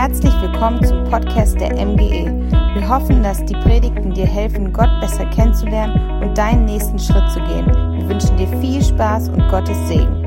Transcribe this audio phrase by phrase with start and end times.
[0.00, 2.30] Herzlich willkommen zum Podcast der MGE.
[2.74, 7.40] Wir hoffen, dass die Predigten dir helfen, Gott besser kennenzulernen und deinen nächsten Schritt zu
[7.40, 7.66] gehen.
[7.66, 10.24] Wir wünschen dir viel Spaß und Gottes Segen.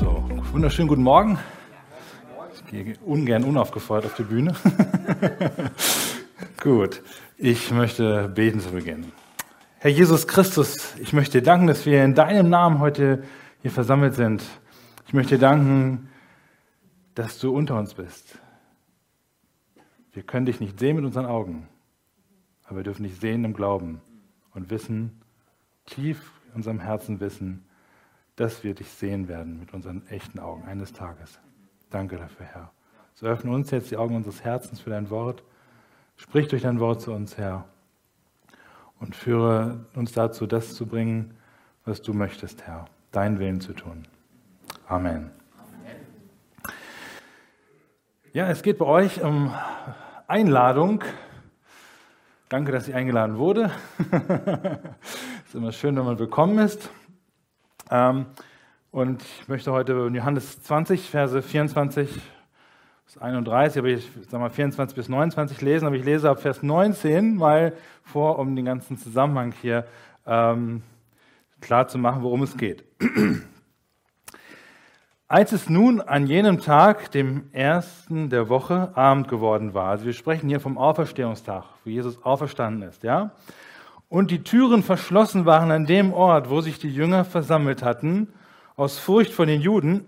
[0.00, 1.38] So, wunderschönen guten Morgen.
[2.52, 4.56] Ich gehe ungern unaufgefordert auf die Bühne.
[6.60, 7.00] Gut,
[7.38, 9.12] ich möchte beten zu Beginn.
[9.78, 13.22] Herr Jesus Christus, ich möchte dir danken, dass wir in deinem Namen heute
[13.62, 14.42] hier versammelt sind.
[15.10, 16.08] Ich möchte danken,
[17.16, 18.38] dass du unter uns bist.
[20.12, 21.66] Wir können dich nicht sehen mit unseren Augen,
[22.62, 24.00] aber wir dürfen dich sehen im Glauben
[24.54, 25.20] und wissen,
[25.84, 27.64] tief in unserem Herzen wissen,
[28.36, 31.40] dass wir dich sehen werden mit unseren echten Augen eines Tages.
[31.90, 32.70] Danke dafür, Herr.
[33.14, 35.42] So öffne uns jetzt die Augen unseres Herzens für dein Wort.
[36.18, 37.64] Sprich durch dein Wort zu uns, Herr
[39.00, 41.34] und führe uns dazu, das zu bringen,
[41.84, 44.06] was du möchtest, Herr, deinen Willen zu tun.
[44.90, 45.30] Amen.
[48.32, 49.54] Ja, es geht bei euch um
[50.26, 51.04] Einladung.
[52.48, 53.70] Danke, dass ich eingeladen wurde.
[55.46, 56.90] ist immer schön, wenn man willkommen ist.
[57.88, 58.26] Ähm,
[58.90, 62.20] und ich möchte heute in Johannes 20, Verse 24
[63.04, 66.64] bis 31, aber ich sag mal 24 bis 29 lesen, aber ich lese ab Vers
[66.64, 69.86] 19 mal vor, um den ganzen Zusammenhang hier
[70.26, 70.82] ähm,
[71.60, 72.82] klar zu machen, worum es geht.
[75.30, 80.12] Als es nun an jenem Tag, dem ersten der Woche, Abend geworden war, also wir
[80.12, 83.30] sprechen hier vom Auferstehungstag, wo Jesus auferstanden ist, ja,
[84.08, 88.32] und die Türen verschlossen waren an dem Ort, wo sich die Jünger versammelt hatten,
[88.74, 90.04] aus Furcht vor den Juden,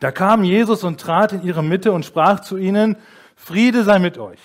[0.00, 2.96] da kam Jesus und trat in ihre Mitte und sprach zu ihnen,
[3.36, 4.40] Friede sei mit euch.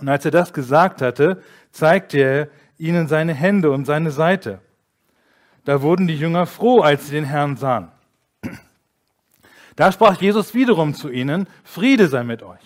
[0.00, 4.58] Und als er das gesagt hatte, zeigte er ihnen seine Hände und seine Seite.
[5.64, 7.92] Da wurden die Jünger froh, als sie den Herrn sahen.
[9.80, 12.60] Da sprach Jesus wiederum zu ihnen, Friede sei mit euch.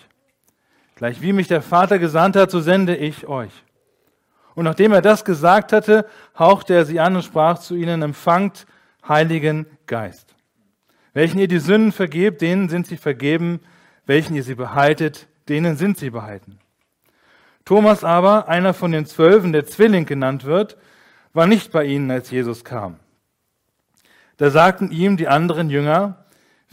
[0.96, 3.52] Gleich wie mich der Vater gesandt hat, so sende ich euch.
[4.56, 8.66] Und nachdem er das gesagt hatte, hauchte er sie an und sprach zu ihnen, empfangt
[9.06, 10.34] Heiligen Geist.
[11.12, 13.60] Welchen ihr die Sünden vergebt, denen sind sie vergeben.
[14.06, 16.58] Welchen ihr sie behaltet, denen sind sie behalten.
[17.64, 20.76] Thomas aber, einer von den Zwölfen, der Zwilling genannt wird,
[21.32, 22.98] war nicht bei ihnen, als Jesus kam.
[24.36, 26.23] Da sagten ihm die anderen Jünger,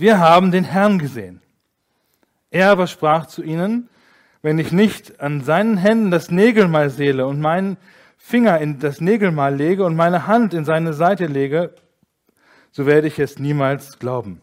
[0.01, 1.41] wir haben den Herrn gesehen.
[2.49, 3.87] Er aber sprach zu ihnen,
[4.41, 7.77] wenn ich nicht an seinen Händen das Nägelmal sehle und meinen
[8.17, 11.75] Finger in das Nägelmal lege und meine Hand in seine Seite lege,
[12.71, 14.41] so werde ich es niemals glauben.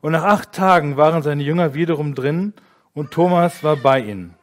[0.00, 2.52] Und nach acht Tagen waren seine Jünger wiederum drin
[2.94, 4.34] und Thomas war bei ihnen.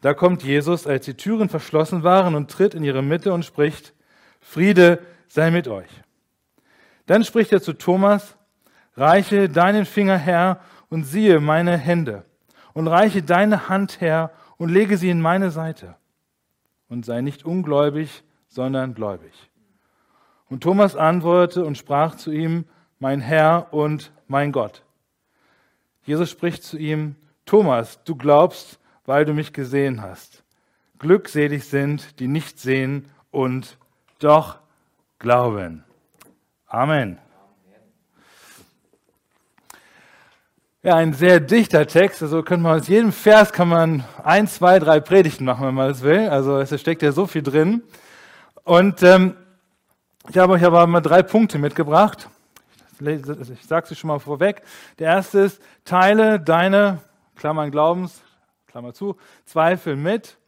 [0.00, 3.92] Da kommt Jesus, als die Türen verschlossen waren, und tritt in ihre Mitte und spricht,
[4.40, 5.90] Friede sei mit euch.
[7.06, 8.36] Dann spricht er zu Thomas,
[8.96, 12.24] reiche deinen Finger her und siehe meine Hände
[12.72, 15.96] und reiche deine Hand her und lege sie in meine Seite
[16.88, 19.32] und sei nicht ungläubig, sondern gläubig.
[20.48, 22.64] Und Thomas antwortete und sprach zu ihm,
[22.98, 24.84] mein Herr und mein Gott.
[26.04, 30.44] Jesus spricht zu ihm, Thomas, du glaubst, weil du mich gesehen hast.
[30.98, 33.76] Glückselig sind, die nicht sehen und
[34.18, 34.60] doch
[35.18, 35.84] glauben.
[36.66, 37.18] Amen.
[40.86, 42.22] Ja, ein sehr dichter Text.
[42.22, 45.88] Also könnte man aus jedem Vers kann man ein, zwei, drei Predigten machen, wenn man
[45.88, 46.28] das will.
[46.28, 47.82] Also es steckt ja so viel drin.
[48.62, 49.34] Und ähm,
[50.28, 52.28] ich habe euch aber mal drei Punkte mitgebracht.
[53.00, 54.62] Ich sage sie schon mal vorweg.
[55.00, 57.00] Der erste ist, teile deine,
[57.34, 58.22] Klammern Glaubens,
[58.68, 60.38] Klammer zu, Zweifel mit.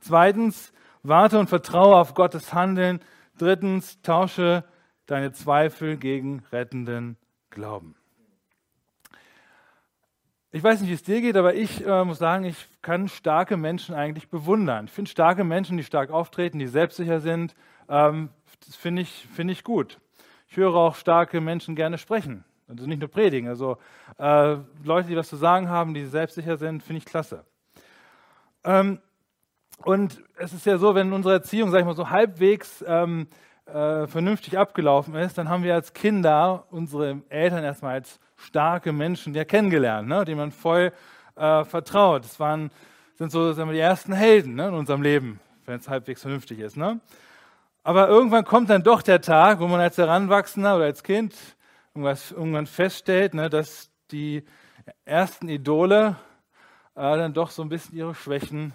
[0.00, 0.70] Zweitens,
[1.02, 3.00] warte und vertraue auf Gottes Handeln.
[3.38, 4.64] Drittens, tausche
[5.06, 7.16] deine Zweifel gegen rettenden
[7.48, 7.94] Glauben.
[10.50, 13.58] Ich weiß nicht, wie es dir geht, aber ich äh, muss sagen, ich kann starke
[13.58, 14.86] Menschen eigentlich bewundern.
[14.86, 17.54] Ich finde starke Menschen, die stark auftreten, die selbstsicher sind,
[17.90, 18.30] ähm,
[18.66, 20.00] das finde ich, find ich gut.
[20.48, 22.44] Ich höre auch starke Menschen gerne sprechen.
[22.66, 23.46] Also nicht nur predigen.
[23.46, 23.76] Also
[24.18, 27.44] äh, Leute, die was zu sagen haben, die selbstsicher sind, finde ich klasse.
[28.64, 29.00] Ähm,
[29.84, 33.28] und es ist ja so, wenn unsere Erziehung, sag ich mal, so halbwegs ähm,
[33.66, 39.34] äh, vernünftig abgelaufen ist, dann haben wir als Kinder unsere Eltern erstmal als starke Menschen
[39.34, 40.92] ja kennengelernt, ne, denen man voll
[41.36, 42.24] äh, vertraut.
[42.24, 42.70] Das waren,
[43.16, 46.60] sind so sagen wir, die ersten Helden ne, in unserem Leben, wenn es halbwegs vernünftig
[46.60, 46.76] ist.
[46.76, 47.00] Ne?
[47.82, 51.34] Aber irgendwann kommt dann doch der Tag, wo man als Heranwachsender oder als Kind
[51.94, 54.44] irgendwann feststellt, ne, dass die
[55.04, 56.16] ersten Idole
[56.94, 58.72] äh, dann doch so ein bisschen ihre Schwächen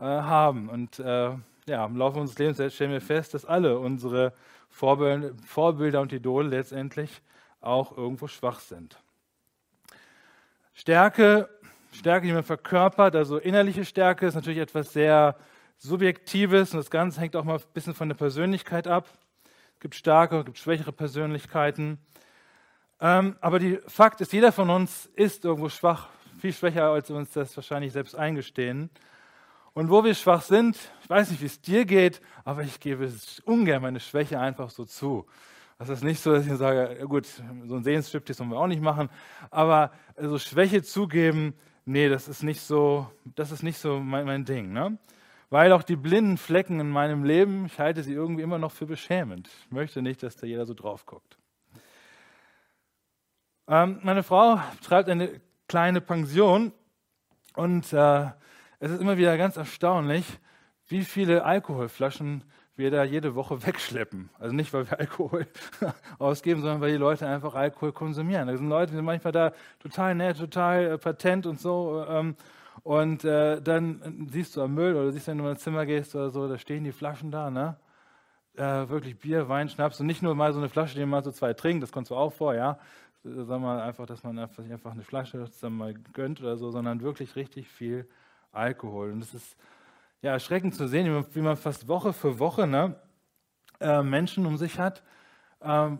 [0.00, 0.68] äh, haben.
[0.68, 1.30] Und äh,
[1.66, 4.32] ja, im Laufe unseres Lebens stellen wir fest, dass alle unsere
[4.70, 7.22] Vorbilder und Idole letztendlich
[7.60, 8.98] auch irgendwo schwach sind.
[10.74, 11.48] Stärke,
[11.92, 15.36] Stärke, die man verkörpert, also innerliche Stärke, ist natürlich etwas sehr
[15.78, 19.08] Subjektives und das Ganze hängt auch mal ein bisschen von der Persönlichkeit ab.
[19.74, 21.98] Es gibt starke, es gibt schwächere Persönlichkeiten.
[23.00, 26.08] Ähm, aber die Fakt ist, jeder von uns ist irgendwo schwach,
[26.40, 28.90] viel schwächer, als wir uns das wahrscheinlich selbst eingestehen.
[29.72, 33.12] Und wo wir schwach sind, ich weiß nicht, wie es dir geht, aber ich gebe
[33.44, 35.26] ungern meine Schwäche einfach so zu.
[35.78, 38.82] Das ist nicht so, dass ich sage, gut, so ein Sehensstriptease sollen wir auch nicht
[38.82, 39.08] machen,
[39.50, 41.54] aber so also Schwäche zugeben,
[41.84, 44.72] nee, das ist nicht so, das ist nicht so mein, mein Ding.
[44.72, 44.98] Ne?
[45.50, 48.86] Weil auch die blinden Flecken in meinem Leben, ich halte sie irgendwie immer noch für
[48.86, 49.48] beschämend.
[49.66, 51.38] Ich möchte nicht, dass da jeder so drauf guckt.
[53.68, 56.72] Ähm, meine Frau betreibt eine kleine Pension
[57.54, 58.26] und äh,
[58.80, 60.24] es ist immer wieder ganz erstaunlich,
[60.88, 62.42] wie viele Alkoholflaschen
[62.78, 64.30] wir da jede Woche wegschleppen.
[64.38, 65.46] Also nicht, weil wir Alkohol
[66.18, 68.48] ausgeben, sondern weil die Leute einfach Alkohol konsumieren.
[68.48, 72.04] Da sind Leute, die sind manchmal da total nett, total äh, patent und so.
[72.08, 72.36] Ähm,
[72.84, 76.14] und äh, dann siehst du am Müll oder siehst, wenn du in ein Zimmer gehst
[76.14, 77.76] oder so, da stehen die Flaschen da, ne?
[78.56, 81.24] Äh, wirklich Bier, Wein, Schnaps und nicht nur mal so eine Flasche, die man mal
[81.24, 82.78] so zwei trinkt, das kommt so auch vor, ja.
[83.24, 87.00] Sagen wir einfach, dass man einfach, einfach eine Flasche zusammen mal gönnt oder so, sondern
[87.00, 88.08] wirklich richtig viel
[88.52, 89.10] Alkohol.
[89.12, 89.56] Und es ist
[90.22, 92.96] ja, erschreckend zu sehen, wie man, fast Woche für Woche ne,
[93.80, 95.02] äh, Menschen um sich hat,
[95.60, 95.90] äh,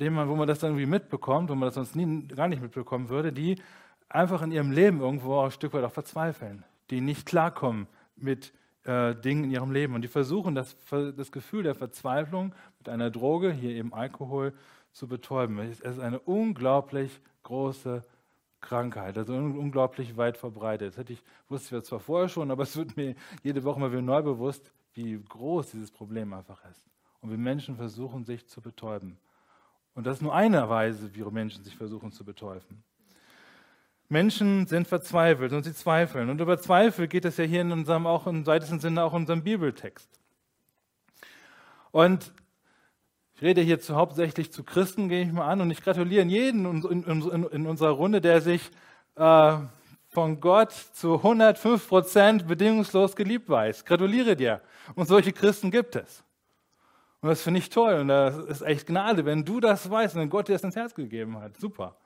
[0.00, 2.62] dem man, wo man das dann irgendwie mitbekommt, wo man das sonst nie, gar nicht
[2.62, 3.60] mitbekommen würde, die
[4.08, 7.86] einfach in ihrem Leben irgendwo auch ein Stück weit auch verzweifeln, die nicht klarkommen
[8.16, 8.52] mit
[8.84, 13.10] äh, Dingen in ihrem Leben und die versuchen, das, das Gefühl der Verzweiflung mit einer
[13.10, 14.52] Droge, hier eben Alkohol,
[14.92, 15.58] zu betäuben.
[15.58, 18.04] Es ist eine unglaublich große
[18.62, 20.92] Krankheit, also unglaublich weit verbreitet.
[20.92, 23.92] Das hätte ich, wusste ich zwar vorher schon, aber es wird mir jede Woche mal
[23.92, 26.86] wieder neu bewusst, wie groß dieses Problem einfach ist.
[27.20, 29.18] Und wie Menschen versuchen, sich zu betäuben.
[29.94, 32.82] Und das ist nur eine Weise, wie Menschen sich versuchen zu betäuben.
[34.08, 36.30] Menschen sind verzweifelt und sie zweifeln.
[36.30, 39.20] Und über Zweifel geht es ja hier in unserem, auch im weitesten Sinne auch in
[39.20, 40.08] unserem Bibeltext.
[41.90, 42.32] Und
[43.42, 47.44] rede hier hauptsächlich zu Christen, gehe ich mal an, und ich gratuliere jeden in, in,
[47.44, 48.70] in unserer Runde, der sich
[49.16, 49.56] äh,
[50.08, 53.84] von Gott zu 105 Prozent bedingungslos geliebt weiß.
[53.84, 54.60] Gratuliere dir.
[54.94, 56.22] Und solche Christen gibt es.
[57.22, 57.94] Und das finde ich toll.
[58.00, 60.76] Und das ist echt Gnade, wenn du das weißt und wenn Gott dir das ins
[60.76, 61.56] Herz gegeben hat.
[61.56, 61.96] Super.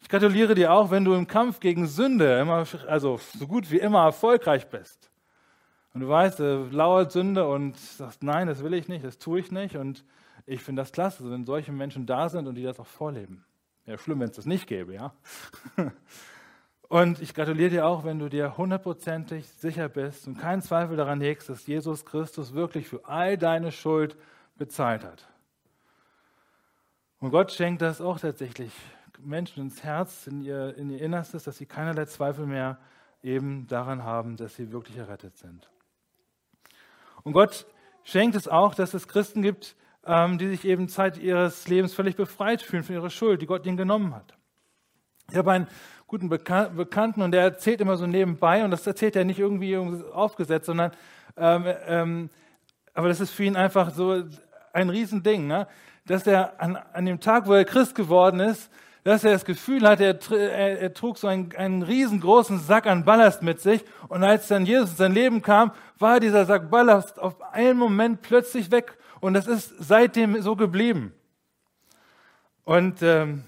[0.00, 3.78] Ich gratuliere dir auch, wenn du im Kampf gegen Sünde immer, also so gut wie
[3.78, 5.10] immer erfolgreich bist.
[5.94, 9.38] Und du weißt, äh, lauert Sünde und sagst, nein, das will ich nicht, das tue
[9.38, 9.76] ich nicht.
[9.76, 10.04] Und
[10.44, 13.44] ich finde das klasse, wenn solche Menschen da sind und die das auch vorleben.
[13.86, 15.14] Wäre schlimm, wenn es das nicht gäbe, ja.
[16.88, 21.20] Und ich gratuliere dir auch, wenn du dir hundertprozentig sicher bist und keinen Zweifel daran
[21.20, 24.16] hegst, dass Jesus Christus wirklich für all deine Schuld
[24.56, 25.26] bezahlt hat.
[27.18, 28.70] Und Gott schenkt das auch tatsächlich
[29.18, 32.78] Menschen ins Herz, in ihr, in ihr Innerstes, dass sie keinerlei Zweifel mehr
[33.22, 35.70] eben daran haben, dass sie wirklich errettet sind.
[37.24, 37.66] Und Gott
[38.04, 39.76] schenkt es auch, dass es Christen gibt,
[40.06, 43.66] ähm, die sich eben Zeit ihres Lebens völlig befreit fühlen von ihrer Schuld, die Gott
[43.66, 44.34] ihnen genommen hat.
[45.30, 45.68] Ich habe einen
[46.06, 50.66] guten Bekannten und der erzählt immer so nebenbei, und das erzählt er nicht irgendwie aufgesetzt,
[50.66, 50.92] sondern,
[51.36, 52.30] ähm, ähm,
[52.92, 54.22] aber das ist für ihn einfach so
[54.72, 55.66] ein Riesending, ne?
[56.06, 58.70] dass er an, an dem Tag, wo er Christ geworden ist,
[59.04, 63.04] dass er das Gefühl hatte, er, er, er trug so einen, einen, riesengroßen Sack an
[63.04, 63.84] Ballast mit sich.
[64.08, 68.22] Und als dann Jesus in sein Leben kam, war dieser Sack Ballast auf einen Moment
[68.22, 68.96] plötzlich weg.
[69.20, 71.12] Und das ist seitdem so geblieben.
[72.64, 73.44] Und ähm,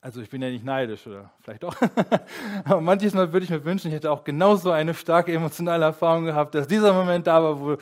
[0.00, 1.76] also ich bin ja nicht neidisch oder vielleicht doch.
[2.64, 6.24] Aber manches Mal würde ich mir wünschen, ich hätte auch genauso eine starke emotionale Erfahrung
[6.24, 7.76] gehabt, dass dieser Moment da war, wo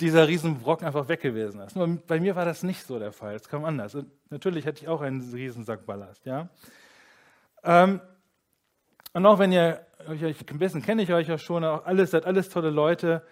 [0.00, 1.76] dieser Riesenbrocken einfach weg gewesen ist.
[1.76, 3.34] Nur bei mir war das nicht so der Fall.
[3.34, 3.94] Es kam anders.
[3.94, 6.24] Und natürlich hätte ich auch einen Riesensack Ballast.
[6.26, 6.48] Ja?
[7.62, 8.00] Ähm,
[9.12, 12.24] und auch wenn ihr euch, ein bisschen kenne ich euch ja schon, auch alles, seid
[12.24, 13.22] alles tolle Leute.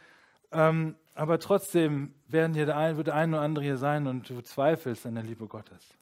[0.52, 4.28] Ähm, aber trotzdem werden hier der ein, wird der eine oder andere hier sein und
[4.28, 5.94] du zweifelst an der Liebe Gottes.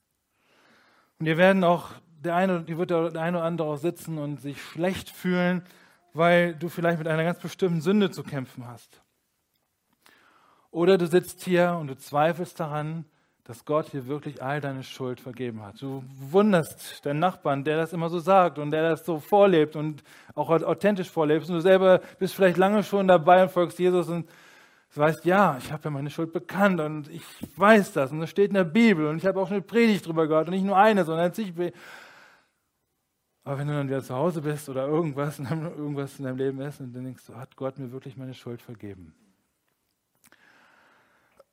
[1.18, 4.40] Und ihr werden auch, der eine, die wird der eine oder andere auch sitzen und
[4.40, 5.62] sich schlecht fühlen,
[6.12, 9.00] weil du vielleicht mit einer ganz bestimmten Sünde zu kämpfen hast.
[10.70, 13.04] Oder du sitzt hier und du zweifelst daran,
[13.44, 15.80] dass Gott dir wirklich all deine Schuld vergeben hat.
[15.80, 20.02] Du wunderst deinen Nachbarn, der das immer so sagt und der das so vorlebt und
[20.34, 21.48] auch authentisch vorlebt.
[21.48, 24.28] Und du selber bist vielleicht lange schon dabei und folgst Jesus und
[24.94, 27.22] weißt, ja, ich habe ja meine Schuld bekannt und ich
[27.56, 30.26] weiß das und das steht in der Bibel und ich habe auch eine Predigt drüber
[30.26, 31.54] gehört und nicht nur eine, sondern zig.
[33.44, 36.36] Aber wenn du dann wieder zu Hause bist oder irgendwas in deinem, irgendwas in deinem
[36.36, 39.14] Leben ist und dann denkst du, hat Gott mir wirklich meine Schuld vergeben?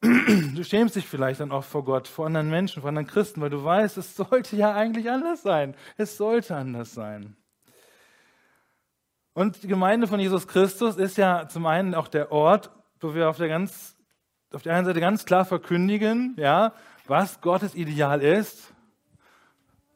[0.01, 3.49] Du schämst dich vielleicht dann auch vor Gott, vor anderen Menschen, vor anderen Christen, weil
[3.49, 5.75] du weißt, es sollte ja eigentlich anders sein.
[5.97, 7.35] Es sollte anders sein.
[9.33, 12.71] Und die Gemeinde von Jesus Christus ist ja zum einen auch der Ort,
[13.01, 13.97] wo wir auf der, ganz,
[14.53, 16.73] auf der einen Seite ganz klar verkündigen, ja,
[17.05, 18.73] was Gottes Ideal ist.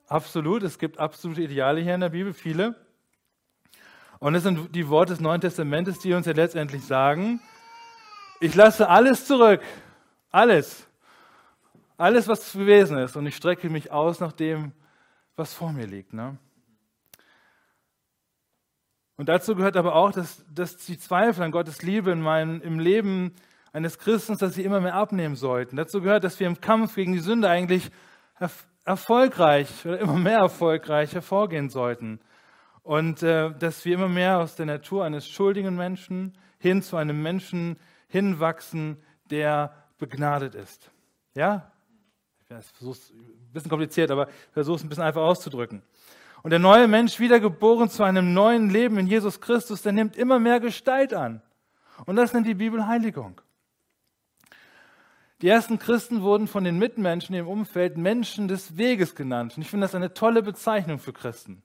[0.08, 2.76] Absolut, es gibt absolute Ideale hier in der Bibel, viele.
[4.20, 7.40] Und es sind die Worte des Neuen Testamentes, die uns ja letztendlich sagen,
[8.42, 9.62] ich lasse alles zurück,
[10.32, 10.88] alles,
[11.98, 14.72] alles, was gewesen ist, und ich strecke mich aus nach dem,
[15.36, 16.14] was vor mir liegt.
[16.14, 16.38] Ne?
[19.18, 22.80] Und dazu gehört aber auch, dass, dass die Zweifel an Gottes Liebe in meinem, im
[22.80, 23.36] Leben
[23.74, 25.76] eines Christens, dass sie immer mehr abnehmen sollten.
[25.76, 27.92] Dazu gehört, dass wir im Kampf gegen die Sünde eigentlich
[28.86, 32.20] erfolgreich oder immer mehr erfolgreich hervorgehen sollten.
[32.82, 37.22] Und äh, dass wir immer mehr aus der Natur eines schuldigen Menschen hin zu einem
[37.22, 38.98] Menschen hinwachsen,
[39.30, 40.90] der begnadet ist.
[41.36, 41.72] Ja?
[42.40, 45.84] Ich versuche es ein bisschen kompliziert, aber versuche es ein bisschen einfach auszudrücken.
[46.42, 50.40] Und der neue Mensch, wiedergeboren zu einem neuen Leben in Jesus Christus, der nimmt immer
[50.40, 51.42] mehr Gestalt an.
[52.06, 53.42] Und das nennt die Bibel Heiligung.
[55.42, 59.56] Die ersten Christen wurden von den Mitmenschen im Umfeld Menschen des Weges genannt.
[59.56, 61.62] Und ich finde das eine tolle Bezeichnung für Christen.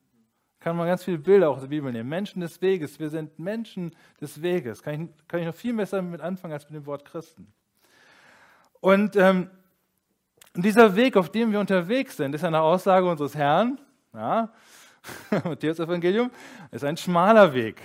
[0.61, 2.09] Kann man ganz viele Bilder auch aus der Bibel nehmen.
[2.09, 2.99] Menschen des Weges.
[2.99, 4.83] Wir sind Menschen des Weges.
[4.83, 7.53] Kann ich, kann ich noch viel besser mit anfangen als mit dem Wort Christen.
[8.85, 9.49] Und ähm,
[10.55, 13.81] dieser Weg, auf dem wir unterwegs sind, ist eine Aussage unseres Herrn.
[14.13, 14.53] Ja,
[15.45, 16.31] Matthäus Evangelium
[16.71, 17.81] ist ein schmaler Weg.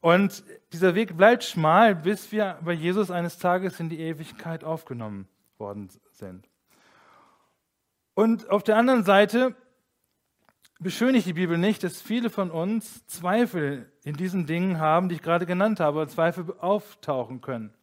[0.00, 5.28] Und dieser Weg bleibt schmal, bis wir bei Jesus eines Tages in die Ewigkeit aufgenommen
[5.58, 6.48] worden sind.
[8.14, 9.54] Und auf der anderen Seite
[10.80, 15.22] beschönigt die Bibel nicht, dass viele von uns Zweifel in diesen Dingen haben, die ich
[15.22, 17.74] gerade genannt habe, Zweifel auftauchen können.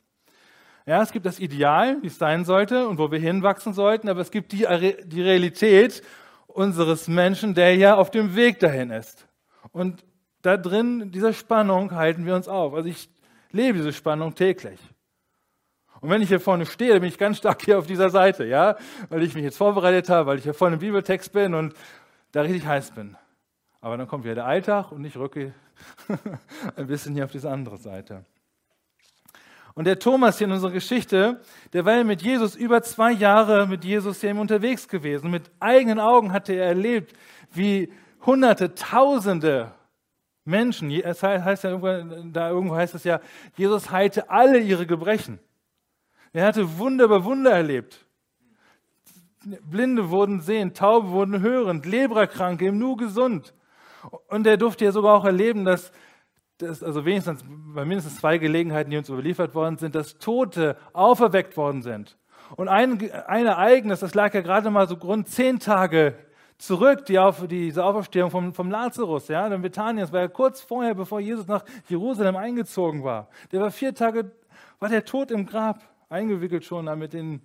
[0.86, 4.22] Ja, es gibt das Ideal, wie es sein sollte und wo wir hinwachsen sollten, aber
[4.22, 4.66] es gibt die,
[5.06, 6.02] die Realität
[6.48, 9.28] unseres Menschen, der ja auf dem Weg dahin ist.
[9.72, 10.04] Und
[10.42, 12.74] da drin, dieser Spannung, halten wir uns auf.
[12.74, 13.10] Also ich
[13.52, 14.80] lebe diese Spannung täglich.
[16.02, 18.46] Und wenn ich hier vorne stehe, dann bin ich ganz stark hier auf dieser Seite,
[18.46, 18.78] ja,
[19.10, 21.74] weil ich mich jetzt vorbereitet habe, weil ich hier vorne im Bibeltext bin und
[22.32, 23.18] da richtig heiß bin.
[23.82, 25.54] Aber dann kommt wieder der Alltag und ich rücke
[26.76, 28.26] ein bisschen hier auf diese andere Seite.
[29.76, 31.42] Und der Thomas hier in unserer Geschichte,
[31.74, 35.32] der war ja mit Jesus über zwei Jahre mit Jesus hier unterwegs gewesen.
[35.32, 37.14] Mit eigenen Augen hatte er erlebt,
[37.52, 37.92] wie
[38.26, 39.72] Hunderte, Tausende
[40.46, 43.22] Menschen, es heißt ja irgendwo, da irgendwo heißt es ja,
[43.56, 45.40] Jesus heilte alle ihre Gebrechen.
[46.34, 48.06] Er hatte Wunder über Wunder erlebt.
[49.64, 53.54] Blinde wurden sehend, Taube wurden hörend, Leberkranke im Nu gesund.
[54.28, 55.92] Und er durfte ja sogar auch erleben, dass
[56.60, 61.58] dass, also wenigstens bei mindestens zwei Gelegenheiten, die uns überliefert worden sind, dass Tote auferweckt
[61.58, 62.18] worden sind.
[62.56, 66.16] Und ein, ein Ereignis, das lag ja gerade mal so rund zehn Tage
[66.58, 70.62] zurück, die auf, diese Auferstehung vom, vom Lazarus, ja, in Bethanien, das war ja kurz
[70.62, 73.30] vorher, bevor Jesus nach Jerusalem eingezogen war.
[73.52, 74.32] Der war vier Tage,
[74.80, 77.42] war der tot im Grab, eingewickelt schon mit den,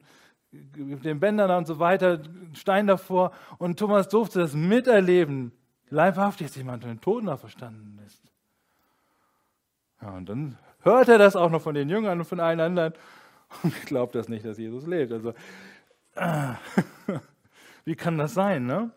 [0.51, 2.21] mit den Bändern und so weiter,
[2.55, 3.31] Stein davor.
[3.59, 5.53] Und Thomas durfte das miterleben,
[5.91, 8.34] leibhaftig, dass jemand von den Toten auferstanden ist.
[10.05, 12.93] Ja, und dann hört er das auch noch von den Jüngern und von allen anderen
[13.63, 15.13] und glaubt das nicht, dass Jesus lebt.
[15.13, 15.33] Also,
[16.17, 16.53] äh,
[17.85, 18.67] wie kann das sein?
[18.67, 18.91] Ne?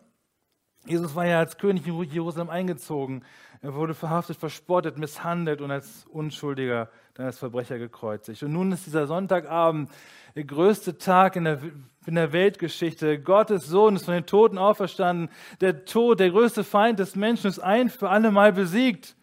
[0.84, 3.24] Jesus war ja als König in Jerusalem eingezogen.
[3.62, 8.42] Er wurde verhaftet, verspottet, misshandelt und als Unschuldiger dann als Verbrecher gekreuzigt.
[8.42, 9.90] Und nun ist dieser Sonntagabend
[10.36, 11.60] der größte Tag in der,
[12.06, 13.20] in der Weltgeschichte.
[13.20, 15.30] Gottes Sohn ist von den Toten auferstanden.
[15.60, 19.16] Der Tod, der größte Feind des Menschen, ist ein für alle Mal besiegt.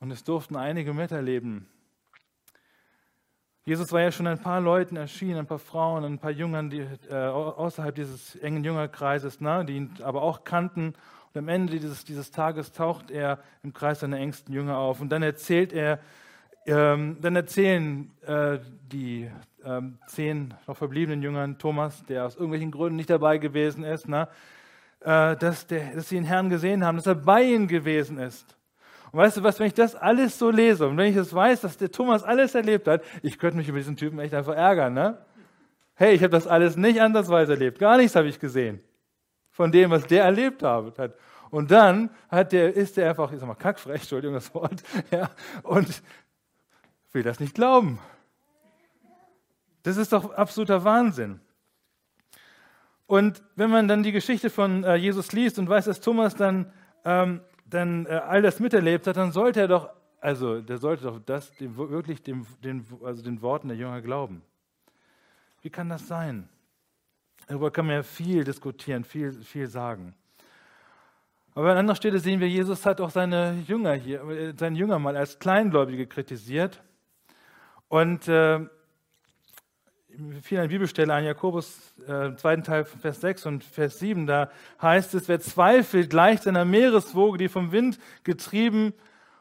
[0.00, 1.68] Und es durften einige miterleben.
[3.64, 6.86] Jesus war ja schon ein paar Leuten erschienen, ein paar Frauen, ein paar Jüngern, die
[7.10, 10.94] äh, außerhalb dieses engen Jüngerkreises, ne, die ihn aber auch kannten.
[11.34, 15.02] Und am Ende dieses, dieses Tages taucht er im Kreis seiner engsten Jünger auf.
[15.02, 15.98] Und dann erzählt er,
[16.64, 18.58] ähm, dann erzählen äh,
[18.90, 19.30] die
[19.64, 24.28] ähm, zehn noch verbliebenen Jüngern, Thomas, der aus irgendwelchen Gründen nicht dabei gewesen ist, ne,
[25.00, 28.57] äh, dass, der, dass sie den Herrn gesehen haben, dass er bei ihnen gewesen ist.
[29.10, 31.62] Und weißt du was, wenn ich das alles so lese und wenn ich das weiß,
[31.62, 34.94] dass der Thomas alles erlebt hat, ich könnte mich über diesen Typen echt einfach ärgern,
[34.94, 35.18] ne?
[35.94, 37.78] Hey, ich habe das alles nicht ansatzweise erlebt.
[37.80, 38.80] Gar nichts habe ich gesehen
[39.50, 41.14] von dem, was der erlebt hat.
[41.50, 45.30] Und dann hat der, ist der einfach, ich sag mal, kackfrech, Entschuldigung das Wort, ja,
[45.64, 46.02] und
[47.12, 47.98] will das nicht glauben.
[49.82, 51.40] Das ist doch absoluter Wahnsinn.
[53.06, 56.70] Und wenn man dann die Geschichte von äh, Jesus liest und weiß, dass Thomas dann
[57.04, 61.20] ähm, dann äh, all das miterlebt hat, dann sollte er doch, also der sollte doch
[61.20, 64.42] das dem, wirklich dem, den, also den Worten der Jünger glauben.
[65.62, 66.48] Wie kann das sein?
[67.46, 70.14] Darüber kann man ja viel diskutieren, viel, viel sagen.
[71.54, 74.98] Aber an anderer Stelle sehen wir, Jesus hat auch seine Jünger hier, äh, seine Jünger
[74.98, 76.82] mal als Kleingläubige kritisiert.
[77.88, 78.60] Und äh,
[80.42, 84.50] fiel eine Bibelstelle an Jakobus, äh, zweiten Teil, Vers 6 und Vers 7, da
[84.82, 88.94] heißt es, wer zweifelt, gleicht einer Meereswoge, die vom Wind getrieben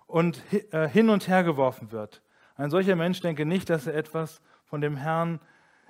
[0.06, 0.42] und
[0.72, 2.22] äh, hin und her geworfen wird.
[2.56, 5.40] Ein solcher Mensch denke nicht, dass er etwas von dem Herrn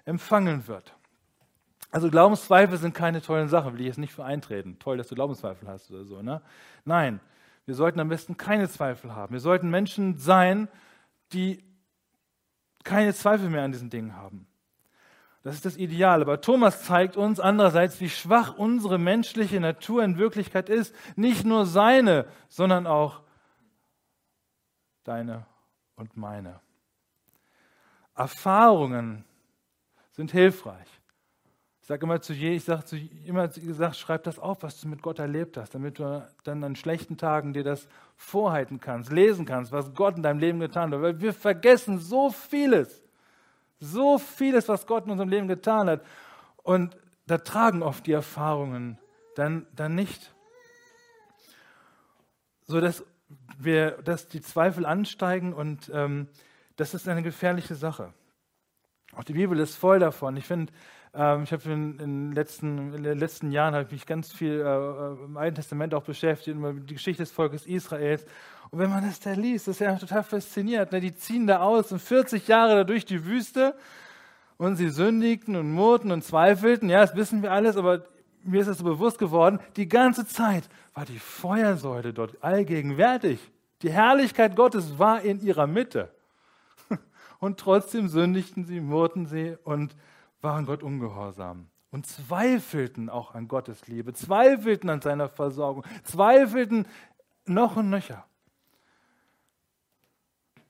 [0.05, 0.93] empfangen wird.
[1.91, 4.77] Also Glaubenszweifel sind keine tollen Sachen, will ich jetzt nicht für eintreten.
[4.79, 6.21] Toll, dass du Glaubenszweifel hast oder so.
[6.21, 6.41] Ne?
[6.85, 7.19] Nein,
[7.65, 9.33] wir sollten am besten keine Zweifel haben.
[9.33, 10.67] Wir sollten Menschen sein,
[11.33, 11.63] die
[12.83, 14.47] keine Zweifel mehr an diesen Dingen haben.
[15.47, 16.21] Das ist das Ideal.
[16.21, 20.93] Aber Thomas zeigt uns andererseits, wie schwach unsere menschliche Natur in Wirklichkeit ist.
[21.15, 23.21] Nicht nur seine, sondern auch
[25.05, 25.45] deine
[25.95, 26.59] und meine.
[28.13, 29.23] Erfahrungen
[30.11, 30.89] sind hilfreich.
[31.79, 34.89] Ich sage immer zu je, ich sage zu immer gesagt, schreib das auf, was du
[34.89, 37.87] mit Gott erlebt hast, damit du dann an schlechten Tagen dir das
[38.17, 41.01] vorhalten kannst, lesen kannst, was Gott in deinem Leben getan hat.
[41.01, 43.06] Weil wir vergessen so vieles.
[43.79, 46.05] So vieles, was Gott in unserem Leben getan hat.
[46.63, 48.97] Und da tragen oft die Erfahrungen
[49.35, 50.33] dann, dann nicht.
[52.65, 53.03] So dass,
[53.57, 56.27] wir, dass die Zweifel ansteigen und ähm,
[56.75, 58.13] das ist eine gefährliche Sache.
[59.15, 60.37] Auch die Bibel ist voll davon.
[60.37, 60.71] Ich finde,
[61.17, 64.61] ähm, ich habe in, in, letzten, in den letzten Jahren habe ich mich ganz viel
[64.61, 68.23] äh, im Alten Testament auch beschäftigt, über die Geschichte des Volkes Israels.
[68.69, 70.91] Und wenn man das da liest, das ist ja total faszinierend.
[70.91, 71.01] Ne?
[71.01, 73.73] Die ziehen da aus und 40 Jahre da durch die Wüste
[74.57, 76.89] und sie sündigten und murrten und zweifelten.
[76.89, 78.05] Ja, das wissen wir alles, aber
[78.43, 83.39] mir ist das so bewusst geworden, die ganze Zeit war die Feuersäule dort allgegenwärtig.
[83.81, 86.11] Die Herrlichkeit Gottes war in ihrer Mitte.
[87.39, 89.95] Und trotzdem sündigten sie, murrten sie und
[90.41, 96.87] waren Gott ungehorsam und zweifelten auch an Gottes Liebe, zweifelten an seiner Versorgung, zweifelten
[97.45, 98.25] noch und nöcher.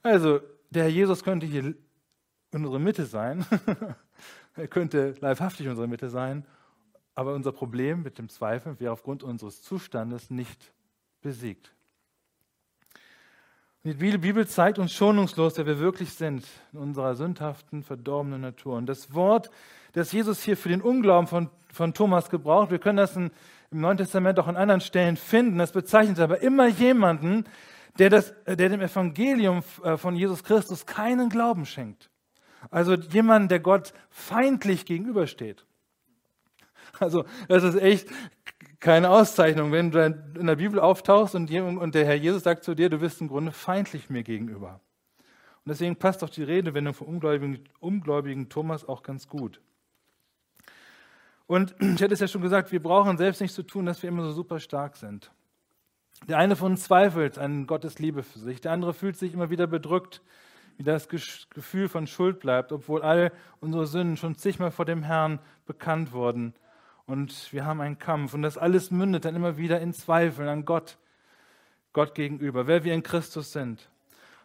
[0.03, 0.39] Also,
[0.69, 1.75] der Herr Jesus könnte hier in
[2.51, 3.45] unserer Mitte sein,
[4.55, 6.45] er könnte leibhaftig in unserer Mitte sein,
[7.15, 10.71] aber unser Problem mit dem Zweifeln wäre aufgrund unseres Zustandes nicht
[11.21, 11.73] besiegt.
[13.87, 18.75] Die Bibel zeigt uns schonungslos, wer wir wirklich sind in unserer sündhaften, verdorbenen Natur.
[18.75, 19.49] Und das Wort,
[19.93, 23.31] das Jesus hier für den Unglauben von, von Thomas gebraucht, wir können das in,
[23.71, 27.45] im Neuen Testament auch an anderen Stellen finden, das bezeichnet aber immer jemanden,
[27.97, 32.09] der, das, der dem Evangelium äh, von Jesus Christus keinen Glauben schenkt.
[32.69, 35.65] Also jemand, der Gott feindlich gegenübersteht.
[36.99, 38.07] Also das ist echt
[38.79, 42.89] keine Auszeichnung, wenn du in der Bibel auftauchst und, der Herr Jesus sagt zu dir,
[42.89, 44.79] du bist im Grunde feindlich mir gegenüber.
[45.65, 49.59] Und deswegen passt auch die Redewendung vom ungläubigen, ungläubigen Thomas auch ganz gut.
[51.47, 54.09] Und ich hatte es ja schon gesagt, wir brauchen selbst nicht zu tun, dass wir
[54.09, 55.31] immer so super stark sind.
[56.27, 59.49] Der eine von uns zweifelt an Gottes Liebe für sich, der andere fühlt sich immer
[59.49, 60.21] wieder bedrückt,
[60.77, 65.39] wie das Gefühl von Schuld bleibt, obwohl all unsere Sünden schon zigmal vor dem Herrn
[65.65, 66.53] bekannt wurden
[67.07, 70.65] und wir haben einen Kampf und das alles mündet dann immer wieder in Zweifel an
[70.65, 70.97] Gott,
[71.93, 73.89] Gott gegenüber, wer wir in Christus sind.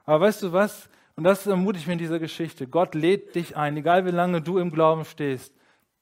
[0.04, 0.88] Aber weißt du was?
[1.16, 2.66] Und das ermutigt mich in dieser Geschichte.
[2.66, 5.54] Gott lädt dich ein, egal wie lange du im Glauben stehst,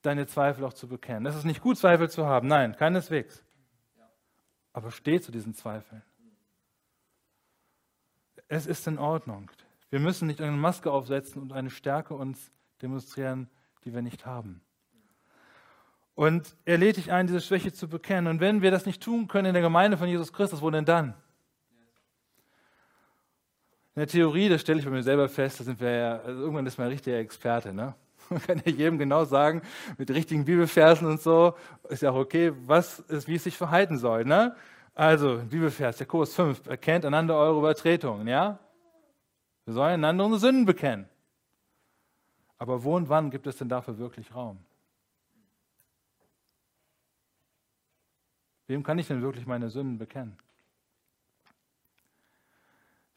[0.03, 1.25] deine Zweifel auch zu bekennen.
[1.25, 2.46] Das ist nicht gut, Zweifel zu haben.
[2.46, 3.42] Nein, keineswegs.
[4.73, 6.03] Aber steh zu diesen Zweifeln.
[8.49, 9.51] Es ist in Ordnung.
[9.88, 13.49] Wir müssen nicht eine Maske aufsetzen und eine Stärke uns demonstrieren,
[13.85, 14.62] die wir nicht haben.
[16.14, 18.27] Und er lädt dich ein, diese Schwäche zu bekennen.
[18.27, 20.85] Und wenn wir das nicht tun können in der Gemeinde von Jesus Christus, wo denn
[20.85, 21.14] dann?
[23.94, 26.42] In der Theorie, das stelle ich bei mir selber fest, da sind wir ja, also
[26.42, 27.73] irgendwann ist man ein richtiger Experte.
[27.73, 27.94] Ne?
[28.31, 29.62] Man kann ja jedem genau sagen,
[29.99, 31.55] mit richtigen Bibelversen und so,
[31.88, 34.25] ist ja auch okay, was ist, wie es sich verhalten soll.
[34.25, 34.55] Ne?
[34.94, 38.59] Also, Bibelvers, der Kurs 5, erkennt einander eure Übertretungen, ja?
[39.64, 41.09] Wir sollen einander unsere Sünden bekennen.
[42.59, 44.59] Aber wo und wann gibt es denn dafür wirklich Raum?
[48.71, 50.37] Wem kann ich denn wirklich meine Sünden bekennen?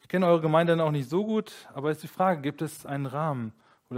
[0.00, 2.84] Ich kenne eure Gemeinde dann auch nicht so gut, aber ist die Frage, gibt es
[2.84, 3.52] einen Rahmen
[3.88, 3.94] für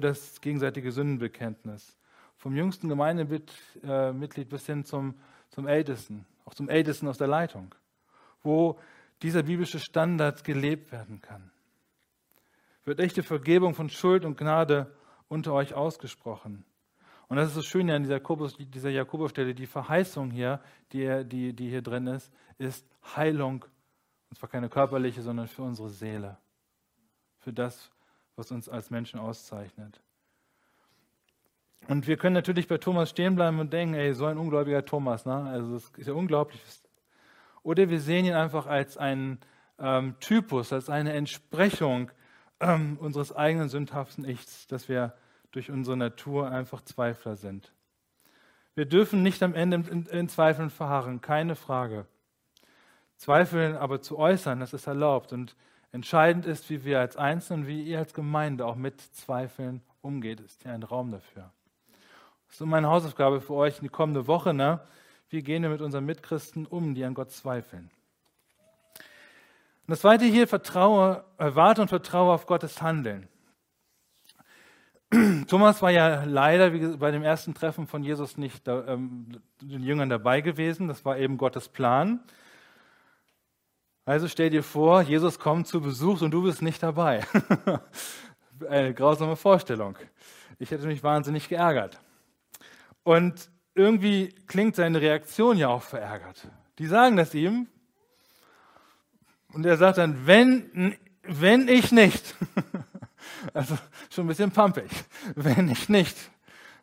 [0.00, 1.98] das gegenseitige Sündenbekenntnis?
[2.36, 5.16] Vom jüngsten Gemeindemitglied bis hin zum,
[5.48, 7.74] zum Ältesten, auch zum Ältesten aus der Leitung,
[8.44, 8.78] wo
[9.22, 11.50] dieser biblische Standard gelebt werden kann.
[12.84, 14.94] Wird echte Vergebung von Schuld und Gnade
[15.26, 16.64] unter euch ausgesprochen?
[17.28, 20.60] Und das ist das Schöne an dieser, Jakobus, dieser Jakobusstelle, die Verheißung hier,
[20.92, 22.86] die, die, die hier drin ist, ist
[23.16, 23.64] Heilung.
[24.30, 26.36] Und zwar keine körperliche, sondern für unsere Seele.
[27.38, 27.90] Für das,
[28.36, 30.00] was uns als Menschen auszeichnet.
[31.88, 35.24] Und wir können natürlich bei Thomas stehen bleiben und denken, ey, so ein ungläubiger Thomas,
[35.24, 35.34] ne?
[35.34, 36.60] Also das ist ja unglaublich.
[37.62, 39.38] Oder wir sehen ihn einfach als einen
[39.78, 42.10] ähm, Typus, als eine Entsprechung
[42.60, 45.14] ähm, unseres eigenen sündhaften Ichs, dass wir
[45.52, 47.72] durch unsere Natur einfach Zweifler sind.
[48.74, 52.06] Wir dürfen nicht am Ende in, Zweifeln verharren, keine Frage.
[53.16, 55.32] Zweifeln aber zu äußern, das ist erlaubt.
[55.32, 55.56] Und
[55.92, 60.40] entscheidend ist, wie wir als Einzelne und wie ihr als Gemeinde auch mit Zweifeln umgeht.
[60.40, 61.50] Ist hier ein Raum dafür.
[62.50, 64.52] Ist meine Hausaufgabe für euch in die kommende Woche.
[64.52, 64.80] Ne?
[65.30, 67.90] Wie gehen wir mit unseren Mitchristen um, die an Gott zweifeln?
[69.86, 73.28] Und das zweite hier, vertraue, erwarte und vertraue auf Gottes Handeln.
[75.48, 79.28] Thomas war ja leider bei dem ersten Treffen von Jesus nicht ähm,
[79.60, 80.88] den Jüngern dabei gewesen.
[80.88, 82.20] Das war eben Gottes Plan.
[84.04, 87.24] Also stell dir vor, Jesus kommt zu Besuch und du bist nicht dabei.
[88.68, 89.96] Eine grausame Vorstellung.
[90.58, 92.00] Ich hätte mich wahnsinnig geärgert.
[93.02, 96.48] Und irgendwie klingt seine Reaktion ja auch verärgert.
[96.78, 97.68] Die sagen das ihm.
[99.52, 102.34] Und er sagt dann, wenn, wenn ich nicht.
[103.52, 103.76] Also
[104.10, 104.90] schon ein bisschen pumpig.
[105.34, 106.16] Wenn ich nicht.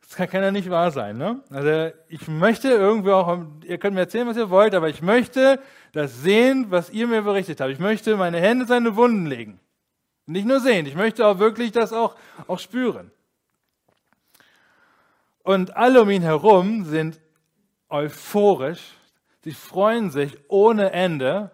[0.02, 1.18] Das kann, kann ja nicht wahr sein.
[1.18, 1.42] Ne?
[1.50, 5.60] Also ich möchte irgendwie auch, ihr könnt mir erzählen, was ihr wollt, aber ich möchte
[5.92, 7.72] das sehen, was ihr mir berichtet habt.
[7.72, 9.60] Ich möchte meine Hände seine Wunden legen.
[10.26, 12.16] Nicht nur sehen, ich möchte auch wirklich das auch,
[12.48, 13.12] auch spüren.
[15.44, 17.20] Und alle um ihn herum sind
[17.89, 18.94] euphorisch,
[19.44, 21.52] sie freuen sich ohne Ende,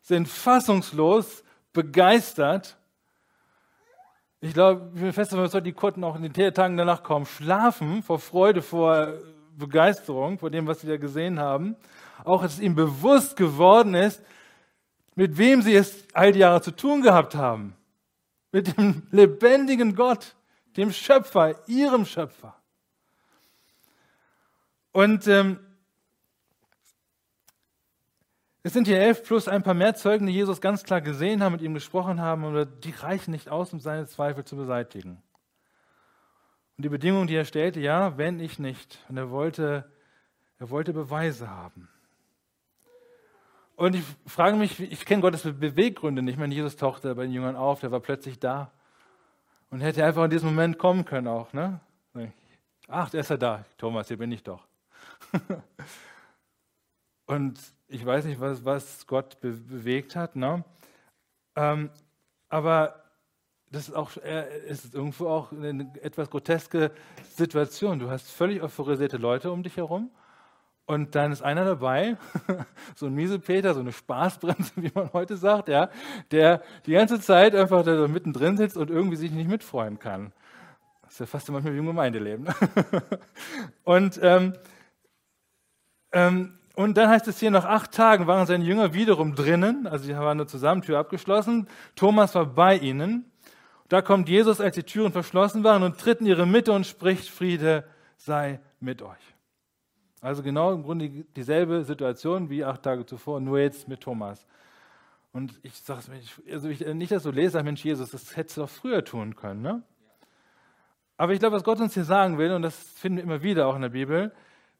[0.00, 2.77] sind fassungslos, begeistert.
[4.40, 7.26] Ich glaube, ich bin fest davon überzeugt, die konnten auch in den Tagen danach kaum
[7.26, 9.14] schlafen vor Freude, vor
[9.56, 11.74] Begeisterung, vor dem, was sie da gesehen haben.
[12.22, 14.22] Auch, dass es ihnen bewusst geworden ist,
[15.16, 17.74] mit wem sie es all die Jahre zu tun gehabt haben.
[18.52, 20.36] Mit dem lebendigen Gott,
[20.76, 22.54] dem Schöpfer, ihrem Schöpfer.
[24.92, 25.58] Und ähm,
[28.62, 31.52] es sind hier elf plus ein paar mehr Zeugen, die Jesus ganz klar gesehen haben,
[31.52, 35.22] mit ihm gesprochen haben, aber die reichen nicht aus, um seine Zweifel zu beseitigen.
[36.76, 39.04] Und die Bedingung, die er stellte, ja, wenn ich nicht.
[39.08, 39.90] Und er wollte,
[40.58, 41.88] er wollte Beweise haben.
[43.76, 46.34] Und ich frage mich, ich kenne Gottes Beweggründe nicht.
[46.34, 48.72] Ich meine, Jesus tauchte bei den Jüngern auf, der war plötzlich da.
[49.70, 51.52] Und hätte einfach in diesem Moment kommen können auch.
[51.52, 51.80] Ne?
[52.88, 53.64] Ach, der ist ja da.
[53.76, 54.66] Thomas, hier bin ich doch.
[57.26, 60.64] und ich weiß nicht, was, was Gott be bewegt hat, ne?
[61.56, 61.90] Ähm,
[62.48, 63.02] aber
[63.70, 66.90] das ist auch äh, ist irgendwo auch eine etwas groteske
[67.34, 67.98] Situation.
[67.98, 70.10] Du hast völlig euphorisierte Leute um dich herum
[70.86, 72.16] und dann ist einer dabei,
[72.94, 75.90] so ein Miesepeter, so eine Spaßbremse, wie man heute sagt, ja,
[76.30, 80.32] der die ganze Zeit einfach da so mittendrin sitzt und irgendwie sich nicht mitfreuen kann.
[81.02, 82.46] Das ist ja fast immer wie im Gemeindeleben.
[83.84, 84.54] und ähm,
[86.12, 90.04] ähm, und dann heißt es hier, nach acht Tagen waren seine Jünger wiederum drinnen, also
[90.04, 91.66] sie waren nur zusammen, Tür abgeschlossen.
[91.96, 93.28] Thomas war bei ihnen.
[93.88, 97.28] Da kommt Jesus, als die Türen verschlossen waren, und tritt in ihre Mitte und spricht,
[97.30, 97.82] Friede
[98.16, 99.34] sei mit euch.
[100.20, 104.46] Also genau im Grunde dieselbe Situation wie acht Tage zuvor, nur jetzt mit Thomas.
[105.32, 108.60] Und ich sage es also ich, nicht, dass du lese, Mensch, Jesus, das hättest du
[108.60, 109.62] doch früher tun können.
[109.62, 109.82] Ne?
[111.16, 113.66] Aber ich glaube, was Gott uns hier sagen will, und das finden wir immer wieder
[113.66, 114.32] auch in der Bibel,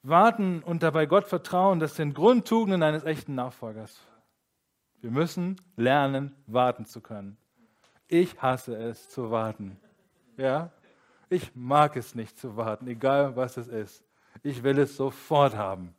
[0.03, 4.01] warten und dabei Gott vertrauen, das sind Grundtugenden eines echten Nachfolgers.
[5.01, 7.37] Wir müssen lernen, warten zu können.
[8.09, 9.79] Ich hasse es zu warten.
[10.37, 10.71] Ja?
[11.29, 14.05] Ich mag es nicht zu warten, egal was es ist.
[14.43, 15.95] Ich will es sofort haben.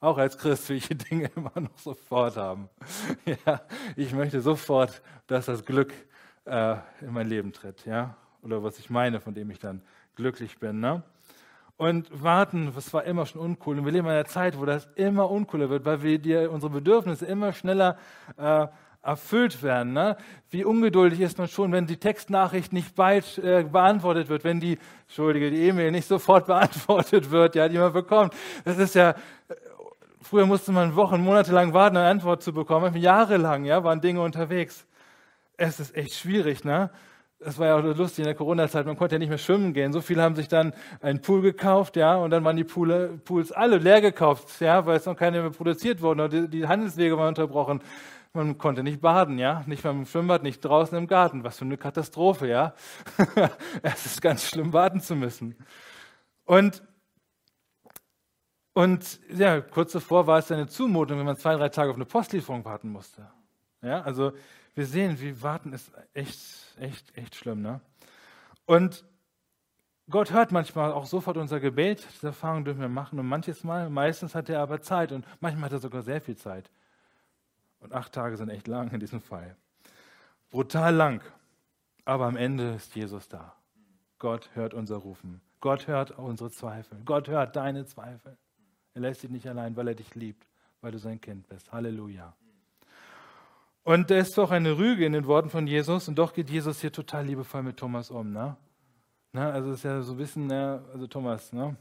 [0.00, 2.68] Auch als Christ will ich die Dinge immer noch sofort haben.
[3.46, 3.60] Ja,
[3.96, 5.92] ich möchte sofort, dass das Glück
[6.44, 7.84] äh, in mein Leben tritt.
[7.86, 8.16] Ja?
[8.42, 9.82] Oder was ich meine, von dem ich dann
[10.14, 10.80] glücklich bin.
[10.80, 11.02] Ne?
[11.80, 13.78] Und warten, das war immer schon uncool.
[13.78, 16.70] Und wir leben in einer Zeit, wo das immer uncooler wird, weil wir dir unsere
[16.70, 17.96] Bedürfnisse immer schneller
[18.36, 18.66] äh,
[19.00, 19.94] erfüllt werden.
[19.94, 20.18] Ne?
[20.50, 24.78] Wie ungeduldig ist man schon, wenn die Textnachricht nicht bald äh, beantwortet wird, wenn die,
[25.06, 28.34] Entschuldige, die E-Mail nicht sofort beantwortet wird, ja, die man bekommt.
[28.66, 29.14] Das ist ja,
[30.20, 32.94] früher musste man Wochen, Monate lang warten, eine Antwort zu bekommen.
[32.94, 34.84] Jahrelang, ja, waren Dinge unterwegs.
[35.56, 36.90] Es ist echt schwierig, ne?
[37.40, 39.92] Das war ja auch lustig in der Corona-Zeit, man konnte ja nicht mehr schwimmen gehen.
[39.92, 43.50] So viele haben sich dann einen Pool gekauft, ja, und dann waren die Poole, Pools
[43.50, 47.16] alle leer gekauft, ja, weil es noch keine mehr produziert wurden oder die, die Handelswege
[47.16, 47.80] waren unterbrochen.
[48.32, 51.42] Man konnte nicht baden, ja, nicht mal im Schwimmbad, nicht draußen im Garten.
[51.42, 52.74] Was für eine Katastrophe, ja.
[53.82, 55.56] es ist ganz schlimm, warten zu müssen.
[56.44, 56.82] Und
[58.72, 62.04] und ja, kurz zuvor war es eine Zumutung, wenn man zwei, drei Tage auf eine
[62.04, 63.28] Postlieferung warten musste.
[63.82, 64.32] Ja, also
[64.74, 67.62] wir sehen, wie warten ist echt, echt, echt schlimm.
[67.62, 67.80] Ne?
[68.66, 69.04] Und
[70.08, 73.88] Gott hört manchmal auch sofort unser Gebet, diese Erfahrung dürfen wir machen und manches Mal,
[73.90, 76.70] meistens hat er aber Zeit und manchmal hat er sogar sehr viel Zeit.
[77.78, 79.56] Und acht Tage sind echt lang in diesem Fall.
[80.50, 81.22] Brutal lang.
[82.04, 83.54] Aber am Ende ist Jesus da.
[84.18, 85.40] Gott hört unser Rufen.
[85.60, 86.98] Gott hört unsere Zweifel.
[87.04, 88.36] Gott hört deine Zweifel.
[88.94, 90.46] Er lässt dich nicht allein, weil er dich liebt,
[90.80, 91.70] weil du sein Kind bist.
[91.70, 92.34] Halleluja.
[93.82, 96.80] Und da ist doch eine Rüge in den Worten von Jesus und doch geht Jesus
[96.80, 98.32] hier total liebevoll mit Thomas um.
[98.32, 98.56] Ne?
[99.32, 99.52] Ne?
[99.52, 100.84] Also ist ja so bisschen, ne?
[100.92, 101.76] also Thomas, ne?